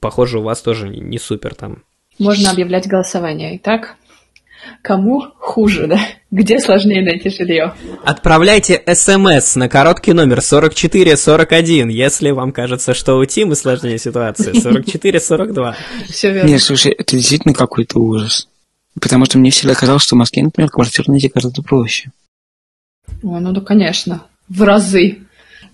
[0.00, 1.82] похоже, у вас тоже не супер там.
[2.18, 3.56] Можно объявлять голосование.
[3.56, 3.96] Итак,
[4.82, 6.00] Кому хуже, да?
[6.30, 7.74] Где сложнее найти жилье?
[8.04, 14.52] Отправляйте смс на короткий номер 4441, если вам кажется, что у Тимы сложнее ситуация.
[14.54, 15.76] 4442.
[16.08, 16.48] Все верно.
[16.48, 18.48] Нет, слушай, это действительно какой-то ужас.
[19.00, 22.10] Потому что мне всегда казалось, что в Москве, например, квартиру найти гораздо проще.
[23.22, 24.22] О, ну да, конечно.
[24.48, 25.18] В разы.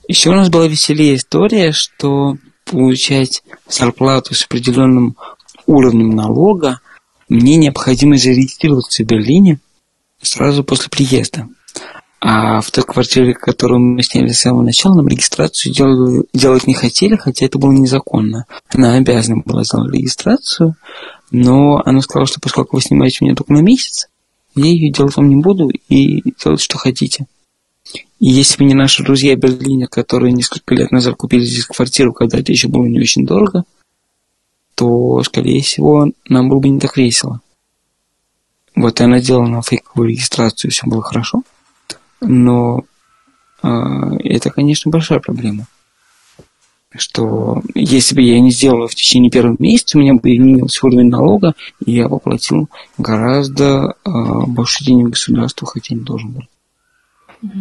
[0.08, 5.16] Еще у нас была веселее история, что получать зарплату с определенным
[5.66, 6.80] уровнем налога
[7.32, 9.58] мне необходимо зарегистрироваться в Берлине
[10.20, 11.48] сразу после приезда.
[12.20, 16.74] А в той квартире, которую мы сняли с самого начала, нам регистрацию делали, делать не
[16.74, 18.44] хотели, хотя это было незаконно.
[18.68, 20.76] Она обязана была сделать регистрацию,
[21.32, 24.08] но она сказала, что поскольку вы снимаете меня только на месяц,
[24.54, 27.26] я ее делать вам не буду и делать, что хотите.
[28.20, 32.12] И если бы не наши друзья в Берлине, которые несколько лет назад купили здесь квартиру,
[32.12, 33.64] когда это еще было не очень дорого,
[34.82, 37.40] то, скорее всего, нам было бы не так весело.
[38.74, 41.44] Вот она делала на фейковую регистрацию, все было хорошо.
[42.20, 42.80] Но
[43.62, 43.68] э,
[44.24, 45.66] это, конечно, большая проблема.
[46.96, 51.10] Что если бы я не сделала в течение первого месяца, у меня бы изменился уровень
[51.10, 51.54] налога,
[51.86, 52.68] и я бы платил
[52.98, 54.10] гораздо э,
[54.48, 57.52] больше денег государству, хотя не должен был.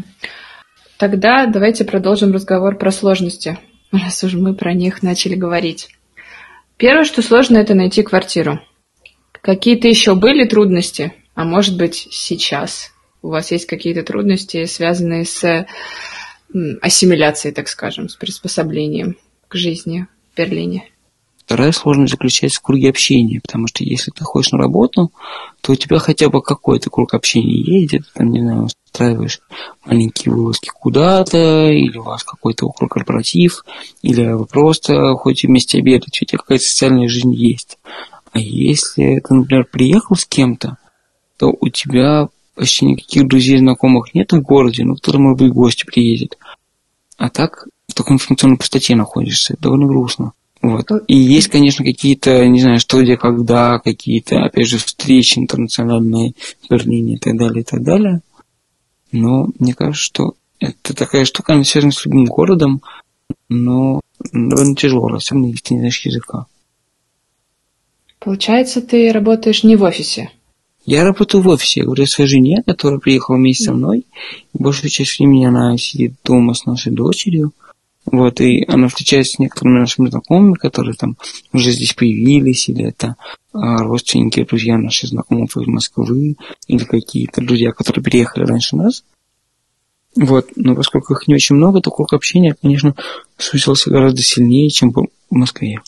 [0.98, 3.60] Тогда давайте продолжим разговор про сложности,
[3.92, 5.90] раз уж мы про них начали говорить.
[6.82, 8.60] Первое, что сложно, это найти квартиру.
[9.34, 11.14] Какие-то еще были трудности?
[11.36, 12.92] А может быть, сейчас
[13.22, 15.68] у вас есть какие-то трудности, связанные с
[16.82, 19.16] ассимиляцией, так скажем, с приспособлением
[19.48, 20.90] к жизни в Берлине?
[21.52, 25.12] Вторая сложность заключается в круге общения, потому что если ты ходишь на работу,
[25.60, 29.42] то у тебя хотя бы какой-то круг общения ты там, не знаю, устраиваешь
[29.84, 33.66] маленькие вылазки куда-то, или у вас какой-то около корпоратив,
[34.02, 37.80] или вы просто ходите вместе обедать, у тебя какая-то социальная жизнь есть.
[38.32, 40.78] А если ты, например, приехал с кем-то,
[41.38, 45.84] то у тебя почти никаких друзей, знакомых нет в городе, ну, кто-то, может быть, гости
[45.84, 46.38] приедет.
[47.18, 49.58] А так в такой информационной пустоте находишься.
[49.60, 50.32] довольно грустно.
[50.62, 50.88] Вот.
[51.08, 56.34] И есть, конечно, какие-то, не знаю, что, где, когда, какие-то, опять же, встречи интернациональные
[56.70, 58.22] Берлине и так далее, и так далее.
[59.12, 62.82] Но мне кажется, что это такая штука, она связана с любым городом,
[63.50, 66.46] но довольно тяжело, особенно если ты не знаешь языка.
[68.20, 70.30] Получается, ты работаешь не в офисе?
[70.86, 71.82] Я работаю в офисе.
[71.82, 74.06] Я говорю своей жене, которая приехала вместе со мной.
[74.54, 77.54] Большую часть времени она сидит дома с нашей дочерью.
[78.06, 81.18] Вот, и она встречается с некоторыми нашими знакомыми, которые там
[81.54, 83.16] уже здесь появились, или это
[83.54, 86.36] а, родственники, друзья наши знакомые из Москвы,
[86.68, 89.04] или какие-то друзья, которые приехали раньше нас.
[90.16, 92.96] Вот, но поскольку их не очень много, то круг общения, конечно,
[93.38, 95.80] сузился гораздо сильнее, чем в Москве.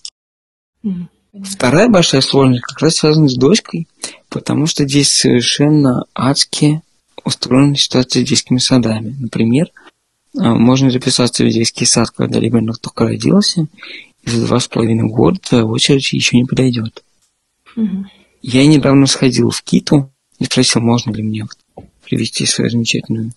[0.86, 1.08] Mm-hmm.
[1.44, 3.88] Вторая большая сложность как раз связана с дочкой,
[4.30, 6.84] потому что здесь совершенно адски
[7.26, 9.16] устроена ситуация с детскими садами.
[9.20, 9.68] Например,
[10.34, 13.68] можно записаться в детский сад, когда ребенок только родился,
[14.24, 17.04] и за два с половиной года твоя очередь еще не подойдет.
[17.76, 18.06] Угу.
[18.42, 21.46] Я недавно сходил в Киту и спросил, можно ли мне
[22.04, 23.32] привести свою замечательную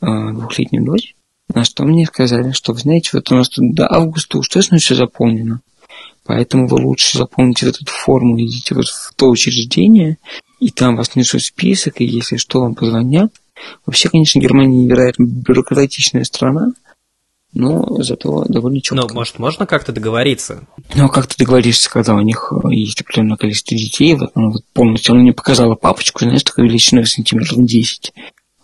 [0.00, 1.14] э, двухлетнюю дочь.
[1.52, 4.78] На что мне сказали, что, вы знаете, вот у нас тут до августа уж точно
[4.78, 5.60] все заполнено.
[6.24, 10.18] Поэтому вы лучше заполните вот эту форму, идите вот в то учреждение,
[10.60, 13.32] и там вас несут список, и если что, вам позвонят.
[13.86, 16.72] Вообще, конечно, Германия невероятно бюрократичная страна,
[17.54, 19.06] но зато довольно четко.
[19.08, 20.66] Но, может, можно как-то договориться?
[20.94, 24.50] Ну, а как ты договоришься, когда у них э, есть определенное количество детей, вот, ну,
[24.52, 28.12] вот полностью, она мне показала папочку, знаешь, такой величиной сантиметров 10.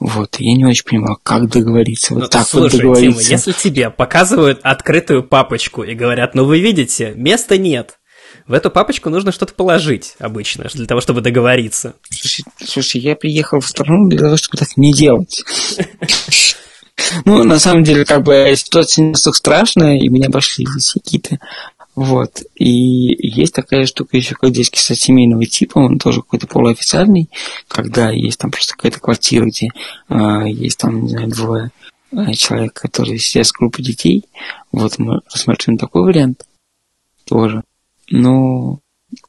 [0.00, 2.14] Вот, я не очень понимаю, как договориться.
[2.14, 3.22] Вот ну, так слушай, вот договориться.
[3.22, 7.98] Тима, если тебе показывают открытую папочку и говорят, ну вы видите, места нет,
[8.46, 11.94] в эту папочку нужно что-то положить обычно, для того, чтобы договориться.
[12.10, 15.42] Слушай, слушай я приехал в страну для того, чтобы так не делать.
[17.24, 21.38] Ну, на самом деле, как бы ситуация не настолько страшная, и меня обошли какие-то.
[21.96, 22.42] Вот.
[22.56, 27.30] И есть такая штука еще, как детский сад семейного типа, он тоже какой-то полуофициальный,
[27.68, 29.68] когда есть там просто какая-то квартира, где
[30.08, 31.70] э, есть там, не знаю, двое
[32.12, 34.24] э, человек, которые сидят с группой детей.
[34.72, 36.44] Вот мы рассматриваем такой вариант
[37.24, 37.62] тоже.
[38.10, 38.80] Но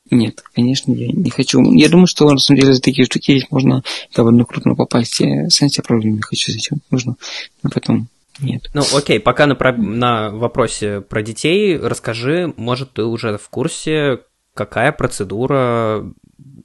[0.09, 1.61] нет, конечно, я не хочу.
[1.73, 3.83] Я думаю, что на самом деле за такие штуки здесь можно
[4.15, 5.19] довольно крупно попасть.
[5.19, 7.15] Я сам себе проблем не хочу, зачем нужно.
[7.63, 8.07] Но потом
[8.39, 8.69] нет.
[8.73, 14.19] Ну, окей, пока на, на вопросе про детей расскажи, может, ты уже в курсе,
[14.53, 16.11] какая процедура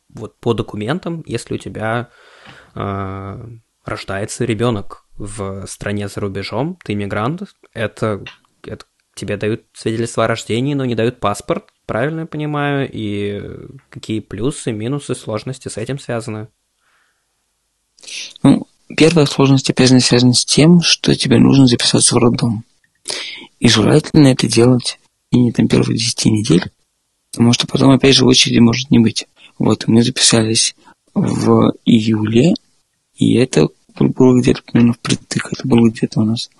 [0.08, 2.08] вот по документам, если у тебя
[2.74, 3.48] э,
[3.84, 7.42] рождается ребенок в стране за рубежом, ты иммигрант,
[7.72, 8.24] это,
[8.64, 13.42] это тебе дают свидетельство о рождении, но не дают паспорт, правильно я понимаю, и
[13.88, 16.46] какие плюсы, минусы, сложности с этим связаны?
[18.44, 22.62] Ну, первая сложность опять же связана с тем, что тебе нужно записаться в роддом.
[23.58, 25.00] И желательно это делать
[25.32, 26.70] и не там первые 10 недель,
[27.32, 29.26] потому что потом опять же очереди может не быть.
[29.58, 30.76] Вот, мы записались
[31.12, 32.54] в июле,
[33.16, 36.50] и это было где-то примерно впритык, это было где-то у нас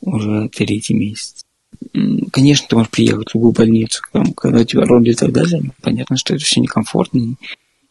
[0.00, 1.44] уже третий месяц.
[2.32, 5.70] Конечно, ты можешь приехать в любую больницу, там, когда у тебя роды и так далее.
[5.80, 7.34] Понятно, что это все некомфортно, и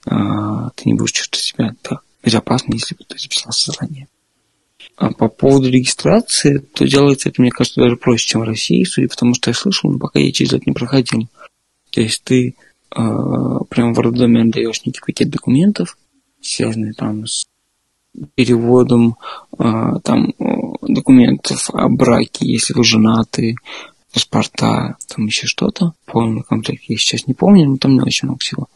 [0.06, 4.08] а, ты не будешь чувствовать себя так безопасно, если бы ты записался заранее.
[4.98, 9.08] А по поводу регистрации, то делается это, мне кажется, даже проще, чем в России, судя
[9.08, 11.28] по тому, что я слышал, но пока я через это не проходил.
[11.92, 12.54] То есть ты э,
[13.70, 15.98] прямо в роддоме отдаешь некий пакет документов,
[16.42, 17.48] связанные там с
[18.36, 19.18] переводом
[19.58, 20.34] э, там
[20.82, 23.56] документов о браке, если вы женаты,
[24.14, 25.94] паспорта, там еще что-то.
[26.06, 28.68] Полный комплект я сейчас не помню, но там не очень много всего.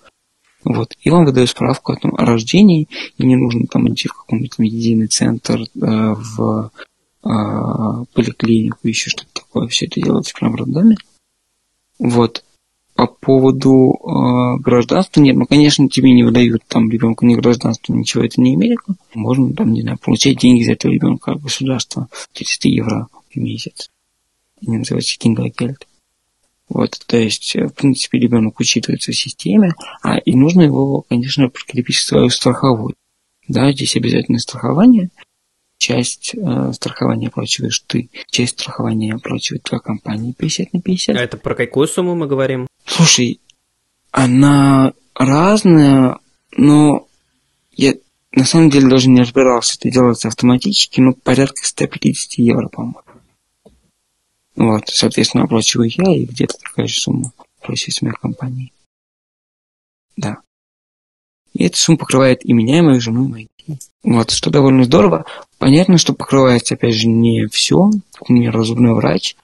[0.63, 0.93] Вот.
[1.01, 4.55] И вам выдают справку о, том, о рождении, и не нужно там идти в какой-нибудь
[4.57, 6.71] единый центр, э, в
[7.23, 7.29] э,
[8.13, 9.67] поликлинику, еще что-то такое.
[9.67, 10.97] Все это делается прямо в роддоме.
[11.99, 12.43] Вот.
[12.95, 18.23] По поводу э, гражданства, нет, ну, конечно, тебе не выдают там ребенку ни гражданство, ничего,
[18.23, 18.95] это не Америка.
[19.13, 23.89] Можно там, не знаю, получать деньги за этого ребенка от государства, 300 евро в месяц.
[24.61, 25.85] Не называется киндергельд.
[26.69, 31.49] Вот, то есть, э, в принципе, ребенок учитывается в системе, а и нужно его, конечно,
[31.49, 32.95] прикрепить к свою страховую.
[33.49, 35.09] Да, здесь обязательно страхование.
[35.85, 41.15] Часть э, страхования оплачиваешь ты, часть страхования оплачивает твоя компания 50 на 50.
[41.15, 42.65] А это про какую сумму мы говорим?
[42.87, 43.39] Слушай,
[44.09, 46.17] она разная,
[46.57, 47.07] но
[47.71, 47.93] я
[48.31, 53.01] на самом деле даже не разбирался, это делается автоматически, но порядка 150 евро, по-моему.
[54.55, 58.73] Вот, соответственно, оплачиваю я и где-то такая же сумма просит моей компании.
[60.17, 60.37] Да.
[61.53, 63.54] И эта сумма покрывает и меня, и мою жену, и мои детей.
[64.03, 65.25] Вот, что довольно здорово.
[65.57, 67.89] Понятно, что покрывается, опять же, не все.
[68.27, 69.35] У меня разумный врач.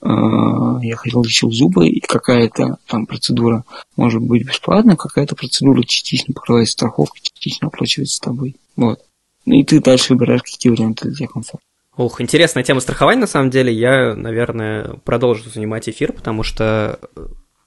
[0.00, 3.64] А, я ходил, лечил зубы, и какая-то там процедура
[3.96, 8.56] может быть бесплатна, какая-то процедура частично покрывается страховкой, частично оплачивается тобой.
[8.76, 9.00] Вот.
[9.44, 11.60] Ну и ты дальше выбираешь, какие варианты для тебя комфортны.
[11.96, 13.72] Ух, интересная тема страхования, на самом деле.
[13.72, 17.00] Я, наверное, продолжу занимать эфир, потому что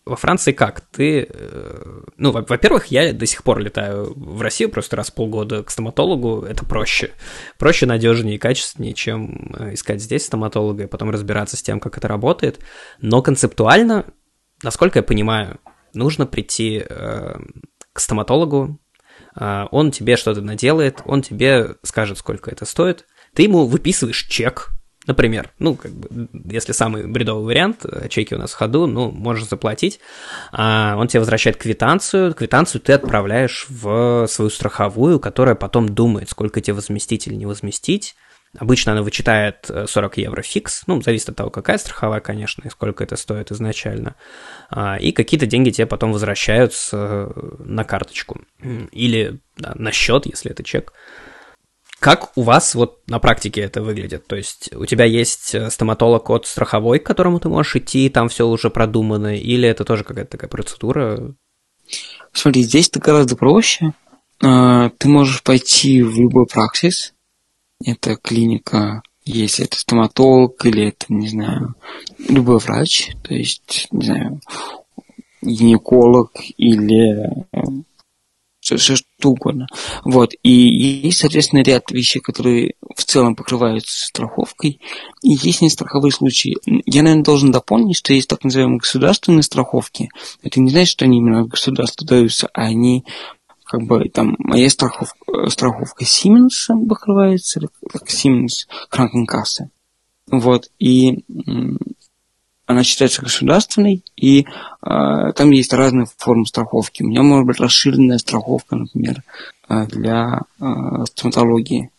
[0.06, 0.82] во Франции как?
[0.82, 5.64] Ты, э, ну, во-первых, я до сих пор летаю в Россию просто раз в полгода
[5.64, 7.12] к стоматологу, это проще.
[7.60, 11.98] Проще, надежнее и качественнее, чем э, искать здесь стоматолога и потом разбираться с тем, как
[11.98, 12.60] это работает.
[13.00, 14.06] Но концептуально,
[14.64, 15.60] насколько я понимаю,
[15.94, 16.84] нужно прийти
[17.94, 18.80] к стоматологу,
[19.36, 24.72] он тебе что-то наделает, он тебе скажет, сколько это стоит, ты ему выписываешь чек,
[25.12, 29.12] Например, ну, как бы, если самый бредовый вариант, э, чеки у нас в ходу, ну,
[29.12, 30.00] можешь заплатить,
[30.54, 36.62] а он тебе возвращает квитанцию, квитанцию ты отправляешь в свою страховую, которая потом думает, сколько
[36.62, 38.16] тебе возместить или не возместить.
[38.58, 42.70] Обычно она вычитает 40 э, евро фикс, ну, зависит от того, какая страховая, конечно, и
[42.70, 44.16] сколько это стоит изначально.
[44.70, 48.40] А, и какие-то деньги тебе потом возвращаются э, на карточку
[48.94, 50.94] или на счет, если это чек.
[52.02, 54.26] Как у вас вот на практике это выглядит?
[54.26, 58.28] То есть у тебя есть э, стоматолог от страховой, к которому ты можешь идти, там
[58.28, 61.36] все уже продумано, или это тоже какая-то такая процедура?
[62.34, 63.94] Смотри, здесь это гораздо проще.
[64.42, 67.14] А, ты можешь пойти в любой праксис.
[67.86, 71.76] Это клиника, если это стоматолог или это, не знаю,
[72.28, 73.12] любой врач.
[73.22, 74.42] То есть, не знаю,
[75.44, 77.62] гинеколог или э,
[78.78, 79.68] все, все что угодно.
[80.04, 80.34] Вот.
[80.44, 84.80] И есть, соответственно, ряд вещей, которые в целом покрываются страховкой,
[85.22, 86.58] и есть нестраховые случаи.
[86.86, 90.10] Я, наверное, должен дополнить, что есть так называемые государственные страховки.
[90.44, 93.06] Это не значит, что они именно от государства даются, а они
[93.66, 99.70] как бы там моя страховка, страховка Siemens покрывается, как Siemens Krankenkasse.
[100.30, 101.24] Вот, и
[102.72, 104.46] она считается государственной, и э,
[105.36, 107.04] там есть разные формы страховки.
[107.04, 109.24] У меня может быть расширенная страховка, например,
[109.70, 110.66] э, для э,
[111.06, 111.92] стоматологии.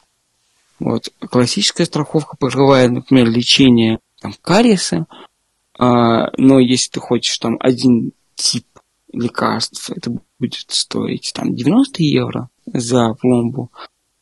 [0.78, 1.10] Вот.
[1.30, 5.06] Классическая страховка покрывает, например, лечение там, кариеса,
[5.78, 5.84] э,
[6.36, 8.66] но если ты хочешь там один тип
[9.12, 13.70] лекарств, это будет стоить там 90 евро за пломбу,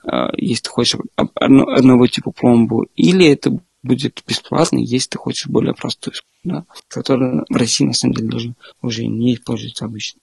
[0.04, 5.74] э, если ты хочешь одного типа пломбу, или это будет бесплатный, если ты хочешь более
[5.74, 6.14] простой,
[6.44, 10.20] да, который в России на самом деле даже уже не используется обычно.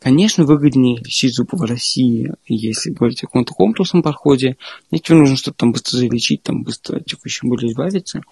[0.00, 4.56] Конечно, выгоднее лечить зубы в России, если говорить о каком-то комплексном подходе.
[4.90, 8.22] Если нужно что-то там быстро залечить, там быстро от текущей боли избавиться,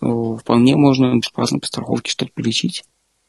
[0.00, 2.84] вполне можно бесплатно по страховке что-то полечить.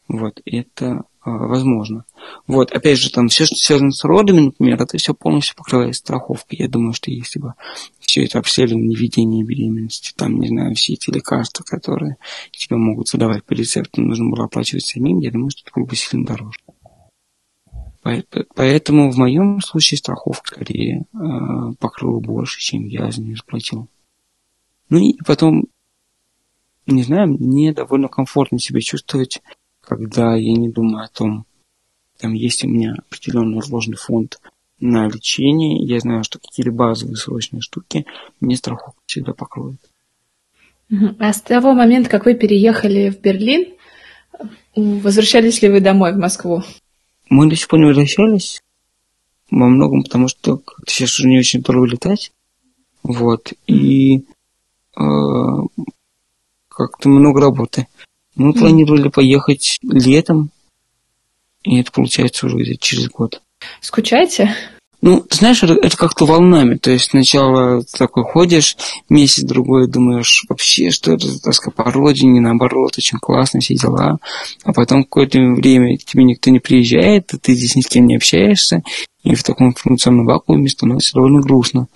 [0.08, 2.06] Вот, это а, возможно.
[2.47, 6.60] Вот, опять же, там все, что связано с родами, например, это все полностью покрывает страховкой.
[6.60, 7.54] Я думаю, что если бы
[7.99, 12.18] все это обследование ведение беременности, там, не знаю, все эти лекарства, которые
[12.51, 15.95] тебе могут задавать по рецепту, нужно было оплачивать самим, я думаю, что это было бы
[15.95, 16.60] сильно дороже.
[18.56, 23.88] Поэтому в моем случае страховка скорее э, покрыла больше, чем я за нее заплатил.
[24.89, 25.68] Ну и потом,
[26.86, 29.41] не знаю, мне довольно комфортно себя чувствовать
[29.84, 31.45] когда я не думаю о том,
[32.17, 34.39] там есть у меня определенный сложный фонд
[34.79, 38.05] на лечение, я знаю, что какие-то базовые срочные штуки
[38.39, 39.79] мне страховка всегда покроет.
[41.19, 43.73] А с того момента, как вы переехали в Берлин,
[44.75, 46.63] возвращались ли вы домой в Москву?
[47.29, 48.61] Мы до сих пор не возвращались.
[49.49, 52.31] Во многом, потому что сейчас уже не очень дорого летать.
[53.03, 53.53] Вот.
[53.67, 54.25] И
[54.95, 55.01] э,
[56.69, 57.88] как-то много работы.
[58.36, 60.49] Мы планировали поехать летом,
[61.63, 63.41] и это получается уже где-то через год.
[63.81, 64.55] Скучаете?
[65.03, 66.75] Ну, ты знаешь, это, как-то волнами.
[66.75, 68.77] То есть сначала ты такой ходишь,
[69.09, 74.19] месяц-другой думаешь, вообще, что это за тоска по родине, наоборот, очень классно, все дела.
[74.63, 78.07] А потом какое-то время к тебе никто не приезжает, и ты здесь ни с кем
[78.07, 78.81] не общаешься,
[79.23, 81.88] и в таком информационном вакууме становится довольно грустно.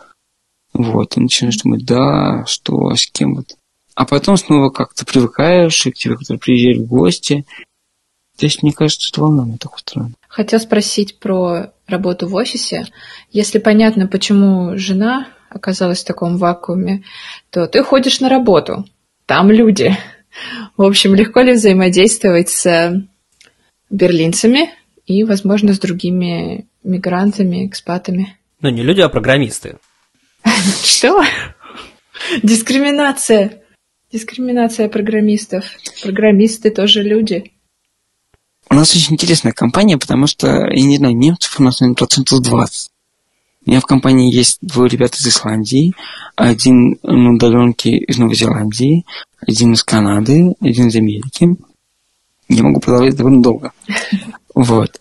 [0.74, 3.56] Вот, и начинаешь думать, да, что, а с кем вот
[3.98, 7.48] а потом снова как-то привыкаешь, и к тебе кто-то приезжает в гости.
[8.38, 10.14] То есть, мне кажется, это волнами так устроено.
[10.28, 12.86] Хотел спросить про работу в офисе.
[13.32, 17.06] Если понятно, почему жена оказалась в таком вакууме,
[17.50, 18.86] то ты ходишь на работу.
[19.26, 19.98] Там люди.
[20.78, 23.04] В общем, легко ли взаимодействовать с
[23.90, 24.70] берлинцами
[25.08, 28.38] и, возможно, с другими мигрантами, экспатами?
[28.62, 29.78] Ну, не люди, а программисты.
[30.84, 31.24] Что?
[32.44, 33.64] Дискриминация.
[34.12, 35.66] Дискриминация программистов.
[36.02, 37.52] Программисты тоже люди.
[38.70, 42.42] У нас очень интересная компания, потому что, я не знаю, немцев у нас, наверное, процентов
[42.42, 42.90] 20.
[43.66, 45.94] У меня в компании есть двое ребят из Исландии,
[46.38, 49.06] один на удаленке из Новой Зеландии,
[49.46, 51.58] один из Канады, один из Америки.
[52.48, 53.74] Я могу продолжать довольно долго.
[54.56, 55.00] Вот.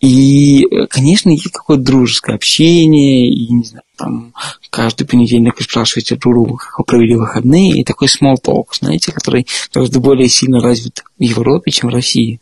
[0.00, 4.32] И, конечно, есть какое-то дружеское общение, и, не знаю, там,
[4.70, 9.10] каждый понедельник вы спрашиваете друг друга, как вы провели выходные, и такой small talk, знаете,
[9.10, 12.40] который гораздо более сильно развит в Европе, чем в России.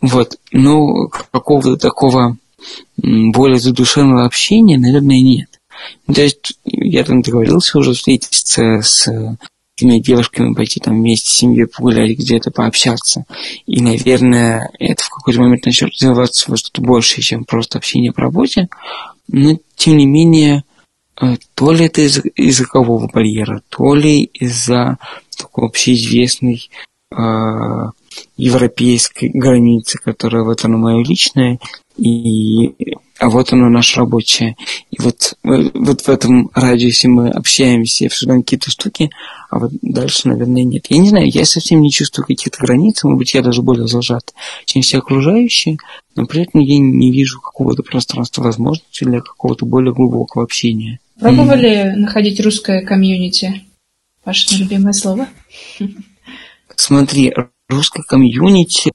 [0.00, 0.36] Вот.
[0.50, 2.36] Но какого-то такого
[2.96, 5.60] более задушевного общения, наверное, нет.
[6.12, 9.08] То есть я там договорился уже встретиться с
[9.76, 13.24] этими девушками пойти там вместе с семьей погулять где-то, пообщаться.
[13.66, 18.22] И, наверное, это в какой-то момент начнет развиваться во что-то большее, чем просто общение по
[18.22, 18.68] работе.
[19.28, 20.64] Но, тем не менее,
[21.20, 24.98] э, то ли это из- языкового барьера, то ли из-за
[25.36, 26.70] такой общеизвестной
[27.10, 27.90] э,
[28.36, 31.58] европейской границы, которая вот она моя личная,
[31.96, 32.74] и
[33.18, 34.56] а вот оно наше рабочее.
[34.90, 39.10] И вот, вот в этом радиусе мы общаемся и обсуждаем какие-то штуки,
[39.50, 40.86] а вот дальше, наверное, нет.
[40.88, 44.34] Я не знаю, я совсем не чувствую каких-то границ, может быть, я даже более зажат,
[44.64, 45.78] чем все окружающие,
[46.16, 50.98] но при этом я не вижу какого-то пространства возможности для какого-то более глубокого общения.
[51.18, 51.96] Пробовали mm.
[51.96, 53.62] находить русское комьюнити?
[54.24, 55.28] Ваше любимое слово?
[56.74, 57.32] Смотри,
[57.68, 58.90] русское комьюнити,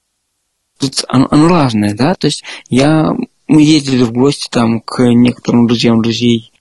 [0.77, 3.15] тут оно, оно разное, да, то есть я
[3.49, 6.51] мы ездили в гости там к некоторым друзьям друзей,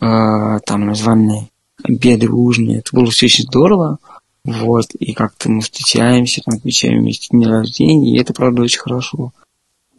[0.00, 1.48] э, там названные
[1.82, 2.76] обеды, ужины.
[2.76, 3.98] Это было все очень здорово.
[4.44, 9.32] Вот, и как-то мы встречаемся, там, отмечаем вместе дни рождения, и это, правда, очень хорошо.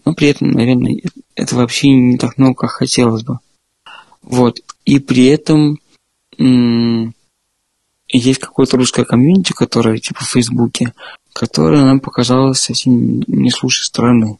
[0.05, 1.01] Но при этом, наверное,
[1.35, 3.39] это вообще не так много, как хотелось бы.
[4.21, 5.79] Вот, и при этом
[6.37, 7.15] м-
[8.07, 10.93] есть какое-то русское комьюнити, которое, типа, в Фейсбуке,
[11.33, 14.37] которое нам показалось совсем не с лучшей стороны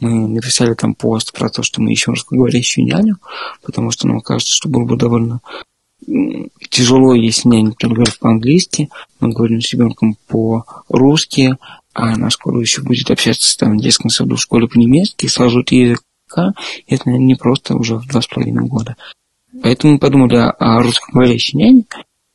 [0.00, 3.16] мы написали там пост про то, что мы ищем русскоговорящую няню,
[3.62, 5.40] потому что нам кажется, что было бы довольно
[6.70, 8.88] тяжело, если няня например, говорит по-английски,
[9.20, 11.56] мы говорим с ребенком по-русски,
[11.92, 16.54] а она скоро еще будет общаться там, в детском саду, в школе по-немецки, сложить языка,
[16.86, 18.96] и это, наверное, не просто уже в два с половиной года.
[19.62, 21.84] Поэтому мы подумали о, русскоговорящей няне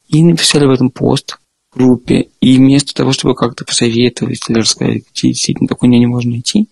[0.08, 1.40] и написали в этом пост
[1.72, 2.30] в группе.
[2.42, 6.68] И вместо того, чтобы как-то посоветовать или рассказать, где действительно такой няне можно найти,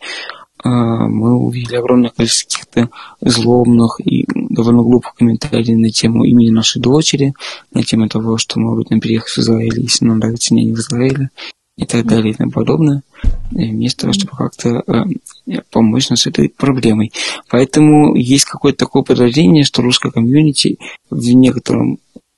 [0.63, 2.89] мы увидели огромное количество каких-то
[3.21, 7.33] злобных и довольно глупый комментарий на тему имени нашей дочери,
[7.73, 10.79] на тему того, что, может быть, нам переехать в Израиль, если нам нравится не в
[10.79, 11.29] Израиле,
[11.77, 13.01] и так далее и тому подобное,
[13.49, 17.11] вместо того, чтобы как-то э, помочь нам с этой проблемой.
[17.49, 20.77] Поэтому есть какое-то такое подозрение, что русская комьюнити
[21.09, 21.97] в некотором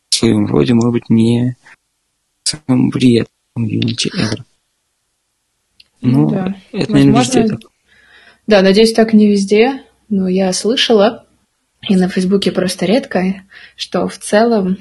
[0.10, 1.58] своем роде может быть не
[2.44, 4.44] самым приятным комьюнити ever.
[6.02, 6.56] Ну, да.
[6.72, 7.40] это, наверное, Возможно...
[7.40, 7.73] везде так.
[8.48, 11.26] Да, надеюсь, так не везде, но я слышала,
[11.88, 13.44] и на Фейсбуке просто редко,
[13.76, 14.78] что в целом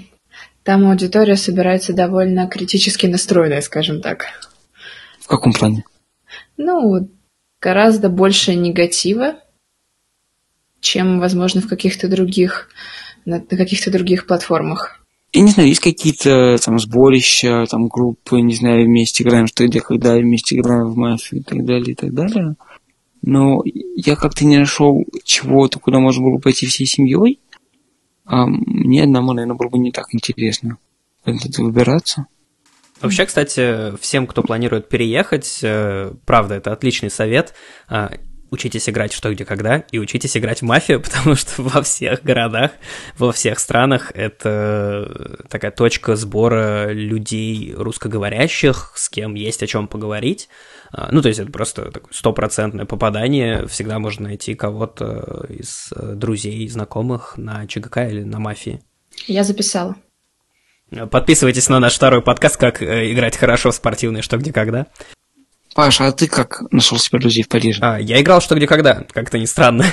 [0.62, 4.26] там аудитория собирается довольно критически настроенная, скажем так.
[5.20, 5.84] В каком плане?
[6.56, 7.08] Ну,
[7.60, 9.36] гораздо больше негатива,
[10.80, 12.68] чем, возможно, в каких-то других,
[13.24, 14.98] на, на каких-то других платформах.
[15.32, 19.80] Я не знаю, есть какие-то там сборища, там группы, не знаю, вместе играем, что где,
[19.80, 22.56] когда вместе играем в мафию и так далее, и так далее.
[23.22, 27.40] Но я как-то не нашел чего-то, куда можно было пойти всей семьей.
[28.24, 30.78] А мне одному, наверное, было бы не так интересно
[31.24, 32.26] это выбираться.
[33.00, 37.52] Вообще, кстати, всем, кто планирует переехать, э, правда, это отличный совет.
[37.88, 38.12] А,
[38.50, 42.72] учитесь играть что, где, когда, и учитесь играть в мафию, потому что во всех городах,
[43.18, 50.48] во всех странах это такая точка сбора людей русскоговорящих, с кем есть о чем поговорить.
[50.92, 53.66] А, ну, то есть это просто стопроцентное попадание.
[53.66, 58.82] Всегда можно найти кого-то из э, друзей, знакомых на ЧГК или на мафии.
[59.26, 59.96] Я записала.
[61.10, 64.86] Подписывайтесь на наш второй подкаст «Как э, играть хорошо в спортивные что, где, когда».
[65.74, 67.80] Паша, а ты как нашел себе друзей в Париже?
[67.82, 69.86] А, я играл что где когда, как-то не странно.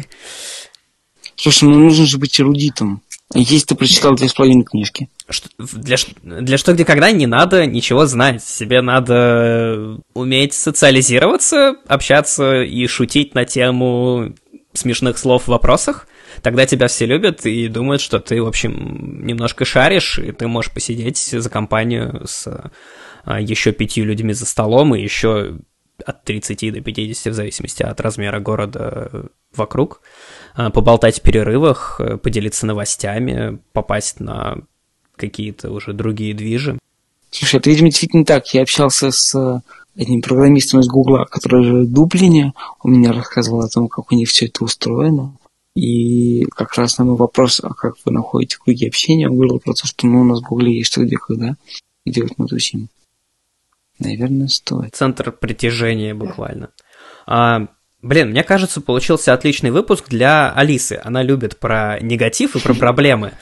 [1.36, 3.02] Слушай, ну нужно же быть эрудитом.
[3.32, 5.08] Если ты прочитал две с половиной книжки.
[5.28, 8.44] Что, для, для что где когда не надо ничего знать.
[8.44, 14.34] Себе надо уметь социализироваться, общаться и шутить на тему
[14.74, 16.06] смешных слов в вопросах.
[16.42, 20.72] Тогда тебя все любят и думают, что ты, в общем, немножко шаришь, и ты можешь
[20.72, 22.70] посидеть за компанию с
[23.24, 25.58] а, еще пятью людьми за столом и еще
[26.04, 30.00] от 30 до 50, в зависимости от размера города вокруг,
[30.54, 34.58] а, поболтать в перерывах, э, поделиться новостями, попасть на
[35.16, 36.78] какие-то уже другие движи.
[37.30, 38.52] Слушай, это, видимо, действительно так.
[38.54, 39.62] Я общался с
[39.96, 42.52] одним программистом из Гугла, который живет в Дублине.
[42.82, 45.36] Он мне рассказывал о том, как у них все это устроено.
[45.74, 49.74] И как раз на мой вопрос, а как вы находите круги общения, он говорил про
[49.74, 51.56] то, что ну, у нас в Гугле есть что где когда,
[52.06, 52.88] где вот мы тусим.
[53.98, 54.94] Наверное, стоит.
[54.94, 56.70] Центр притяжения буквально.
[57.26, 57.68] А,
[58.02, 61.00] блин, мне кажется, получился отличный выпуск для Алисы.
[61.02, 63.32] Она любит про негатив и про проблемы.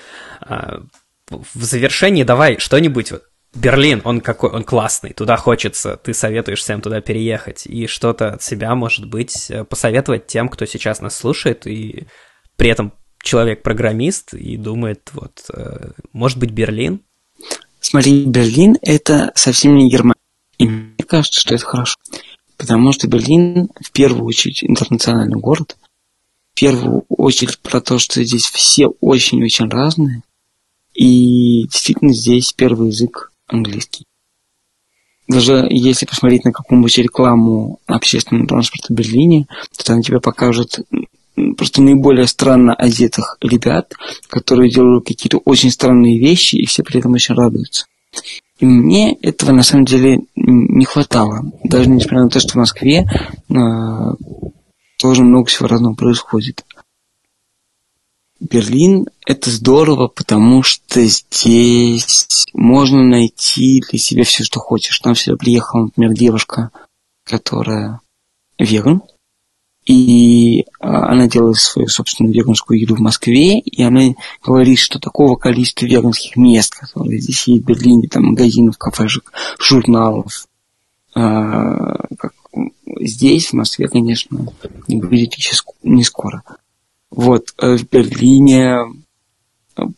[0.40, 0.82] А,
[1.30, 3.12] в завершении давай что-нибудь.
[3.54, 8.42] Берлин, он какой, он классный, туда хочется, ты советуешь всем туда переехать, и что-то от
[8.42, 12.06] себя, может быть, посоветовать тем, кто сейчас нас слушает, и
[12.56, 17.02] при этом человек-программист и думает, вот, э, может быть, Берлин?
[17.80, 20.21] Смотри, Берлин— это совсем не Германия.
[20.58, 21.96] И мне кажется, что это хорошо.
[22.56, 25.76] Потому что Берлин в первую очередь интернациональный город.
[26.54, 30.22] В первую очередь про то, что здесь все очень-очень разные.
[30.94, 34.04] И действительно здесь первый язык английский.
[35.28, 39.46] Даже если посмотреть на какую-нибудь рекламу общественного транспорта в Берлине,
[39.76, 40.80] то там тебе покажут
[41.56, 43.94] просто наиболее странно одетых ребят,
[44.28, 47.86] которые делают какие-то очень странные вещи, и все при этом очень радуются.
[48.58, 51.42] И мне этого на самом деле не хватало.
[51.64, 53.06] Даже несмотря на то, что в Москве
[53.48, 53.54] э,
[54.98, 56.64] тоже много всего разного происходит.
[58.38, 64.98] Берлин– это здорово, потому что здесь можно найти для себя все, что хочешь.
[64.98, 66.70] Там сюда приехала, например, девушка,
[67.24, 68.00] которая
[68.58, 69.02] веган,
[69.84, 74.14] и а, она делает свою собственную веганскую еду в Москве, и она
[74.44, 80.46] говорит, что такого количества веганских мест, которые здесь есть в Берлине, там магазинов, кафешек, журналов,
[81.14, 82.32] а, как
[83.00, 84.46] здесь, в Москве, конечно,
[84.86, 86.42] не будет еще не скоро.
[87.10, 88.76] Вот, э, в Берлине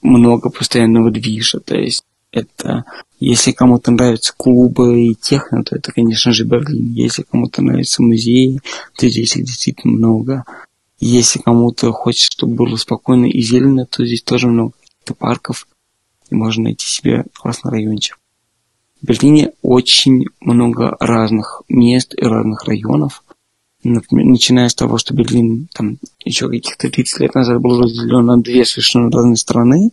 [0.03, 2.05] много постоянного движа, то есть
[2.35, 2.85] это
[3.21, 6.93] если кому-то нравятся клубы и техно, то это, конечно же, Берлин.
[6.93, 8.61] Если кому-то нравятся музеи,
[8.97, 10.45] то здесь их действительно много.
[11.01, 14.73] Если кому-то хочется, чтобы было спокойно и зелено, то здесь тоже много
[15.19, 15.69] парков,
[16.31, 18.19] и можно найти себе классный райончик.
[19.01, 23.23] В Берлине очень много разных мест и разных районов.
[23.83, 28.39] Например, начиная с того, что Берлин там еще каких-то 30 лет назад был разделен на
[28.39, 29.91] две совершенно разные страны,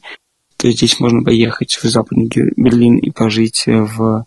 [0.61, 4.25] то здесь можно поехать в Западный Берлин и пожить в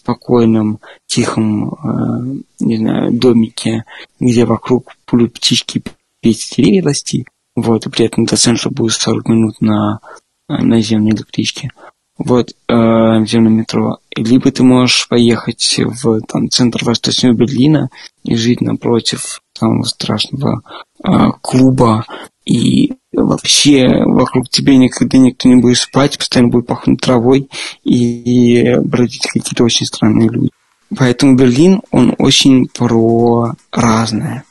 [0.00, 3.84] спокойном, тихом, э, не знаю, домике,
[4.18, 5.82] где вокруг будут птички
[6.22, 7.26] петь, деревья расти.
[7.54, 10.00] Вот, и при этом до центра будет 40 минут на
[10.48, 11.70] наземной электричке.
[12.16, 13.98] Вот, э, наземном метро.
[14.16, 17.90] Либо ты можешь поехать в там, центр Восточного Берлина
[18.22, 20.62] и жить напротив самого страшного
[21.06, 21.10] э,
[21.42, 22.06] клуба
[22.46, 27.48] и вообще вокруг тебя никогда никто не будет спать, постоянно будет пахнуть травой
[27.82, 30.50] и бродить какие-то очень странные люди.
[30.96, 34.44] Поэтому Берлин, он очень про разное.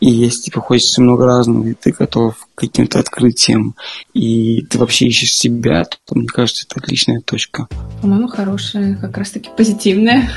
[0.00, 3.74] И если тебе хочется много разного, и ты готов к каким-то открытиям,
[4.14, 7.68] и ты вообще ищешь себя, то, мне кажется, это отличная точка.
[8.00, 10.30] По-моему, хорошая, как раз-таки позитивное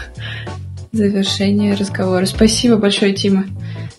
[0.91, 2.25] завершение разговора.
[2.25, 3.45] Спасибо большое, Тима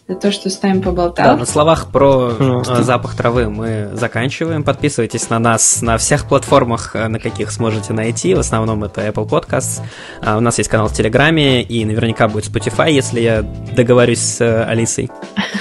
[0.07, 1.33] за то, что с нами поболтал.
[1.33, 2.83] Да, на словах про Пожалуйста.
[2.83, 4.63] запах травы мы заканчиваем.
[4.63, 8.35] Подписывайтесь на нас на всех платформах, э, на каких сможете найти.
[8.35, 9.81] В основном это Apple Podcasts.
[10.21, 14.41] А, у нас есть канал в Телеграме, и наверняка будет Spotify, если я договорюсь с
[14.41, 15.11] э, Алисой.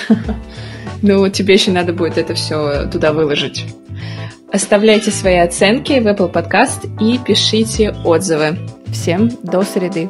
[1.06, 3.66] Ну, тебе еще надо будет это все туда выложить.
[4.54, 8.58] Оставляйте свои оценки в Apple Podcast и пишите отзывы.
[8.90, 10.10] Всем до среды.